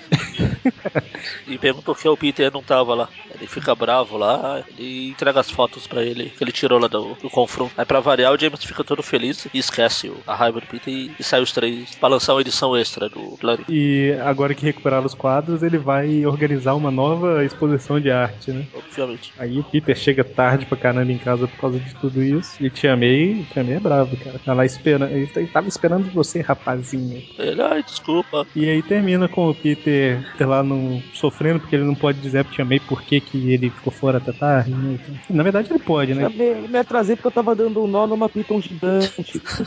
e 1.46 1.56
pergunta 1.58 1.84
por 1.86 1.98
que 1.98 2.08
o 2.08 2.16
Peter 2.16 2.52
não 2.52 2.62
tava 2.62 2.94
lá. 2.94 3.08
Ele 3.44 3.50
fica 3.50 3.74
bravo 3.74 4.16
lá 4.16 4.62
e 4.78 5.10
entrega 5.10 5.40
as 5.40 5.50
fotos 5.50 5.86
pra 5.86 6.02
ele 6.02 6.30
que 6.36 6.42
ele 6.42 6.50
tirou 6.52 6.78
lá 6.78 6.88
do, 6.88 7.14
do 7.20 7.28
confronto. 7.28 7.72
Aí 7.76 7.84
pra 7.84 8.00
variar, 8.00 8.32
o 8.32 8.38
James 8.38 8.64
fica 8.64 8.82
todo 8.82 9.02
feliz 9.02 9.46
e 9.52 9.58
esquece 9.58 10.08
o- 10.08 10.16
a 10.26 10.34
raiva 10.34 10.60
do 10.60 10.66
Peter 10.66 10.92
e, 10.92 11.10
e 11.18 11.22
sai 11.22 11.42
os 11.42 11.52
três 11.52 11.94
pra 11.96 12.08
lançar 12.08 12.34
uma 12.34 12.40
edição 12.40 12.76
extra 12.76 13.08
do 13.08 13.36
Clarim. 13.38 13.64
E 13.68 14.16
agora 14.24 14.54
que 14.54 14.64
recuperaram 14.64 15.04
os 15.04 15.14
quadros, 15.14 15.62
ele 15.62 15.76
vai 15.78 16.24
organizar 16.24 16.74
uma 16.74 16.90
nova 16.90 17.44
exposição 17.44 18.00
de 18.00 18.10
arte, 18.10 18.50
né? 18.50 18.66
Obviamente. 18.74 19.32
Aí 19.38 19.58
o 19.58 19.64
Peter 19.64 19.94
chega 19.96 20.24
tarde 20.24 20.64
pra 20.66 20.76
caramba 20.78 21.12
em 21.12 21.18
casa 21.18 21.46
por 21.46 21.58
causa 21.58 21.78
de 21.78 21.94
tudo 21.96 22.22
isso. 22.22 22.56
E 22.64 22.70
Tia 22.70 22.96
May, 22.96 23.44
Tia 23.52 23.62
May 23.62 23.74
é 23.74 23.80
bravo, 23.80 24.16
cara. 24.16 24.38
Tá 24.42 24.54
lá 24.54 24.64
esperando. 24.64 25.10
Ele 25.12 25.26
tá- 25.26 25.40
ele 25.40 25.50
tava 25.50 25.68
esperando 25.68 26.10
você, 26.12 26.40
rapazinho. 26.40 27.22
Ele, 27.38 27.60
ai, 27.62 27.82
desculpa. 27.82 28.46
E 28.56 28.68
aí 28.68 28.82
termina 28.82 29.28
com 29.28 29.50
o 29.50 29.54
Peter 29.54 30.24
lá 30.40 30.62
no, 30.62 31.02
sofrendo 31.12 31.60
porque 31.60 31.76
ele 31.76 31.84
não 31.84 31.94
pode 31.94 32.18
dizer 32.20 32.44
pra 32.44 32.54
Tia 32.54 32.64
May 32.64 32.80
por 32.80 33.02
que, 33.02 33.20
que 33.34 33.52
ele 33.52 33.70
ficou 33.70 33.92
fora 33.92 34.18
até 34.18 34.32
tarde. 34.32 34.70
Né? 34.70 34.98
Na 35.28 35.42
verdade 35.42 35.68
ele 35.70 35.78
pode, 35.78 36.14
né? 36.14 36.24
Eu 36.24 36.30
me, 36.30 36.68
me 36.68 36.78
atrasei 36.78 37.16
porque 37.16 37.26
eu 37.28 37.32
tava 37.32 37.54
dando 37.54 37.82
um 37.82 37.86
nó 37.86 38.06
numa 38.06 38.28
piton 38.28 38.60
gigante. 38.60 39.12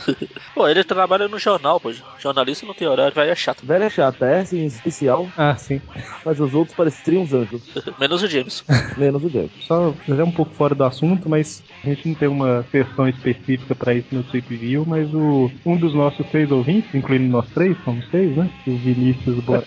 Pô, 0.54 0.66
ele 0.66 0.82
trabalha 0.82 1.28
no 1.28 1.38
jornal, 1.38 1.78
pô. 1.78 1.92
Jornalista 2.18 2.66
não 2.66 2.74
tem 2.74 2.88
horário, 2.88 3.14
vai 3.14 3.28
é 3.30 3.34
chato. 3.34 3.64
Velha 3.64 3.84
é 3.84 3.90
chata, 3.90 4.26
é 4.26 4.40
assim, 4.40 4.64
especial, 4.64 5.28
Ah, 5.36 5.56
sim. 5.56 5.80
mas 6.24 6.40
os 6.40 6.54
outros 6.54 6.76
pareciam 6.76 7.22
uns 7.22 7.32
anjos. 7.32 7.62
Menos 7.98 8.22
o 8.22 8.26
James. 8.26 8.64
Menos 8.96 9.22
o 9.22 9.28
James. 9.28 9.50
Só 9.60 9.94
é 10.08 10.24
um 10.24 10.32
pouco 10.32 10.54
fora 10.54 10.74
do 10.74 10.84
assunto, 10.84 11.28
mas 11.28 11.62
a 11.84 11.88
gente 11.88 12.08
não 12.08 12.14
tem 12.14 12.28
uma 12.28 12.62
versão 12.72 13.08
específica 13.08 13.74
pra 13.74 13.94
isso 13.94 14.08
no 14.12 14.22
Trip 14.24 14.56
View, 14.56 14.84
mas 14.86 15.12
o, 15.14 15.50
um 15.64 15.76
dos 15.76 15.94
nossos 15.94 16.26
três 16.28 16.50
ouvintes, 16.50 16.94
incluindo 16.94 17.28
nós 17.30 17.48
três, 17.50 17.76
somos 17.84 18.06
três, 18.08 18.36
né? 18.36 18.50
O 18.66 18.76
Vinícius 18.76 19.42
Bora. 19.44 19.64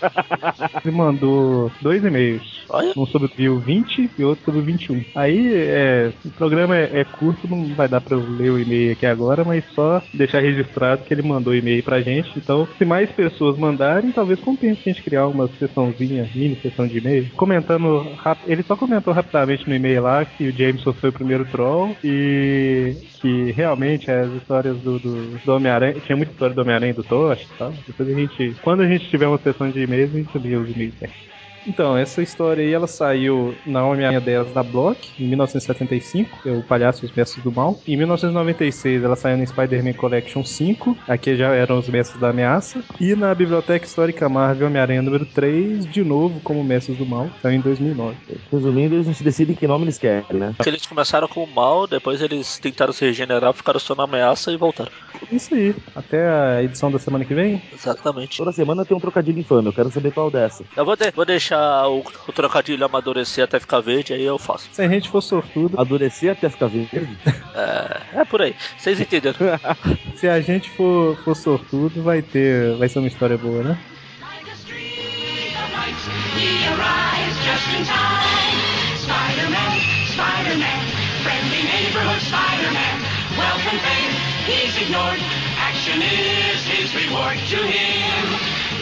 ele 0.84 0.94
mandou 0.94 1.12
mandou 1.12 1.70
dois 1.80 2.04
e-mails. 2.04 2.62
Olha. 2.68 2.92
Um 2.96 3.06
sobre 3.06 3.28
o 3.28 3.36
View 3.36 3.58
20 3.60 3.81
e 4.18 4.24
outro 4.24 4.44
sobre 4.44 4.60
o 4.60 4.64
21. 4.64 5.04
Aí, 5.14 5.54
é, 5.54 6.12
o 6.24 6.30
programa 6.30 6.76
é, 6.76 7.00
é 7.00 7.04
curto, 7.04 7.48
não 7.48 7.74
vai 7.74 7.88
dar 7.88 8.00
pra 8.00 8.16
eu 8.16 8.28
ler 8.28 8.50
o 8.50 8.58
e-mail 8.58 8.92
aqui 8.92 9.06
agora, 9.06 9.44
mas 9.44 9.64
só 9.74 10.02
deixar 10.12 10.40
registrado 10.40 11.02
que 11.04 11.12
ele 11.12 11.22
mandou 11.22 11.54
e-mail 11.54 11.82
pra 11.82 12.00
gente. 12.00 12.32
Então, 12.36 12.66
se 12.78 12.84
mais 12.84 13.10
pessoas 13.10 13.58
mandarem, 13.58 14.12
talvez 14.12 14.40
compense 14.40 14.80
a 14.80 14.92
gente 14.92 15.02
criar 15.02 15.26
uma 15.26 15.48
sessãozinha, 15.58 16.28
mini 16.34 16.56
sessão 16.56 16.86
de 16.86 16.98
e-mail. 16.98 17.30
Comentando, 17.36 18.06
ele 18.46 18.62
só 18.62 18.76
comentou 18.76 19.12
rapidamente 19.12 19.68
no 19.68 19.74
e-mail 19.74 20.02
lá 20.02 20.24
que 20.24 20.48
o 20.48 20.52
Jameson 20.52 20.92
foi 20.92 21.10
o 21.10 21.12
primeiro 21.12 21.44
troll 21.46 21.96
e 22.02 22.96
que 23.20 23.52
realmente 23.52 24.10
as 24.10 24.30
histórias 24.32 24.76
do, 24.78 24.98
do, 24.98 25.38
do 25.38 25.52
Homem-Aranha, 25.54 26.00
tinha 26.04 26.16
muita 26.16 26.32
história 26.32 26.54
do 26.54 26.60
Homem-Aranha 26.60 26.90
e 26.90 26.94
do 26.94 27.04
Tocha 27.04 27.44
e 27.44 27.58
tal. 27.58 27.72
Depois 27.86 28.08
a 28.08 28.12
gente, 28.12 28.56
quando 28.62 28.82
a 28.82 28.88
gente 28.88 29.08
tiver 29.08 29.28
uma 29.28 29.38
sessão 29.38 29.70
de 29.70 29.80
e-mails, 29.80 30.12
a 30.12 30.18
gente 30.18 30.38
lê 30.38 30.56
os 30.56 30.68
e-mails 30.70 30.94
certos. 30.98 31.31
Então, 31.66 31.96
essa 31.96 32.20
história 32.22 32.64
aí, 32.64 32.72
ela 32.72 32.86
saiu 32.86 33.54
na 33.64 33.84
Homem-Aranha 33.84 34.20
10 34.20 34.52
da 34.52 34.62
Block, 34.62 35.10
em 35.22 35.28
1975, 35.28 36.42
que 36.42 36.48
é 36.48 36.52
o 36.52 36.62
Palhaço 36.62 37.04
e 37.04 37.06
os 37.08 37.12
Mestres 37.14 37.42
do 37.44 37.52
Mal. 37.52 37.78
Em 37.86 37.96
1996, 37.96 39.04
ela 39.04 39.16
saiu 39.16 39.36
na 39.36 39.46
Spider-Man 39.46 39.92
Collection 39.94 40.42
5, 40.44 40.96
aqui 41.08 41.36
já 41.36 41.48
eram 41.54 41.78
os 41.78 41.88
Mestres 41.88 42.20
da 42.20 42.30
Ameaça. 42.30 42.82
E 43.00 43.14
na 43.14 43.34
Biblioteca 43.34 43.84
Histórica 43.86 44.28
Marvel 44.28 44.66
Homem-Aranha 44.68 45.02
número 45.02 45.24
3, 45.26 45.86
de 45.86 46.02
novo 46.02 46.40
como 46.40 46.62
Mestres 46.64 46.98
do 46.98 47.06
Mal, 47.06 47.30
saiu 47.40 47.56
em 47.56 47.60
2009. 47.60 48.16
Resumindo, 48.50 48.94
eles 48.96 49.06
não 49.06 49.14
se 49.14 49.22
decidem 49.24 49.54
que 49.54 49.66
nome 49.66 49.84
eles 49.84 49.98
querem, 49.98 50.24
né? 50.32 50.54
Que 50.62 50.68
eles 50.68 50.86
começaram 50.86 51.28
com 51.28 51.44
o 51.44 51.46
mal, 51.46 51.86
depois 51.86 52.20
eles 52.20 52.58
tentaram 52.58 52.92
se 52.92 53.04
regenerar, 53.04 53.52
ficaram 53.52 53.78
só 53.78 53.94
na 53.94 54.04
ameaça 54.04 54.50
e 54.52 54.56
voltaram. 54.56 54.90
Isso 55.30 55.54
aí. 55.54 55.74
Até 55.94 56.28
a 56.28 56.62
edição 56.62 56.90
da 56.90 56.98
semana 56.98 57.24
que 57.24 57.34
vem. 57.34 57.62
Exatamente. 57.72 58.36
Toda 58.38 58.52
semana 58.52 58.84
tem 58.84 58.96
um 58.96 59.00
trocadilho 59.00 59.38
infame, 59.38 59.66
eu 59.68 59.72
quero 59.72 59.90
saber 59.90 60.12
qual 60.12 60.30
dessa. 60.30 60.64
Eu 60.76 60.84
vou, 60.84 60.96
de- 60.96 61.10
vou 61.12 61.24
deixar 61.24 61.51
o, 61.56 62.04
o 62.28 62.32
trocadilho 62.32 62.84
amadurecer 62.84 63.44
até 63.44 63.58
ficar 63.58 63.80
verde, 63.80 64.12
aí 64.12 64.24
eu 64.24 64.38
faço. 64.38 64.68
Se 64.72 64.82
a 64.82 64.88
gente 64.88 65.08
for 65.08 65.20
sortudo, 65.20 65.80
Adorecer 65.80 66.32
até 66.32 66.48
ficar 66.48 66.66
verde? 66.68 67.16
É, 67.54 68.20
é 68.20 68.24
por 68.24 68.42
aí. 68.42 68.54
Vocês 68.78 69.00
entenderam? 69.00 69.38
se 70.16 70.28
a 70.28 70.40
gente 70.40 70.70
for, 70.70 71.16
for 71.24 71.36
sortudo, 71.36 72.02
vai 72.02 72.22
ter. 72.22 72.76
Vai 72.76 72.88
ser 72.88 72.98
uma 72.98 73.08
história 73.08 73.36
boa, 73.36 73.62
né? 73.62 73.78
Like 74.20 74.50
a 74.50 74.54
streak 74.54 75.54
of 75.54 75.72
light, 75.72 75.96
he 76.36 76.66
arrives 76.68 77.36
just 77.44 77.68
in 77.76 77.84
time. 77.84 78.62
Spider-Man, 79.02 79.78
Spider-Man, 80.14 80.80
friendly 81.22 81.62
neighborhood 81.68 82.20
Spider-Man. 82.22 83.22
Wealth 83.36 83.66
and 83.66 83.80
fame, 83.80 84.12
he's 84.46 84.76
ignored. 84.80 85.20
Action 85.56 86.02
is 86.02 86.64
his 86.66 86.94
reward 86.94 87.38
to 87.38 87.56
him. 87.56 88.24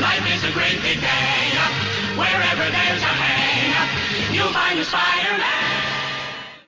Life 0.00 0.26
is 0.34 0.44
a 0.44 0.52
great 0.52 0.80
big 0.82 0.98
up. 0.98 1.99
Wherever 2.20 2.70
there's 2.70 3.02
a 3.02 3.06
hang 3.06 3.72
up, 3.80 4.34
you'll 4.34 4.52
find 4.52 4.78
a 4.78 4.84
Spider-Man. 4.84 5.79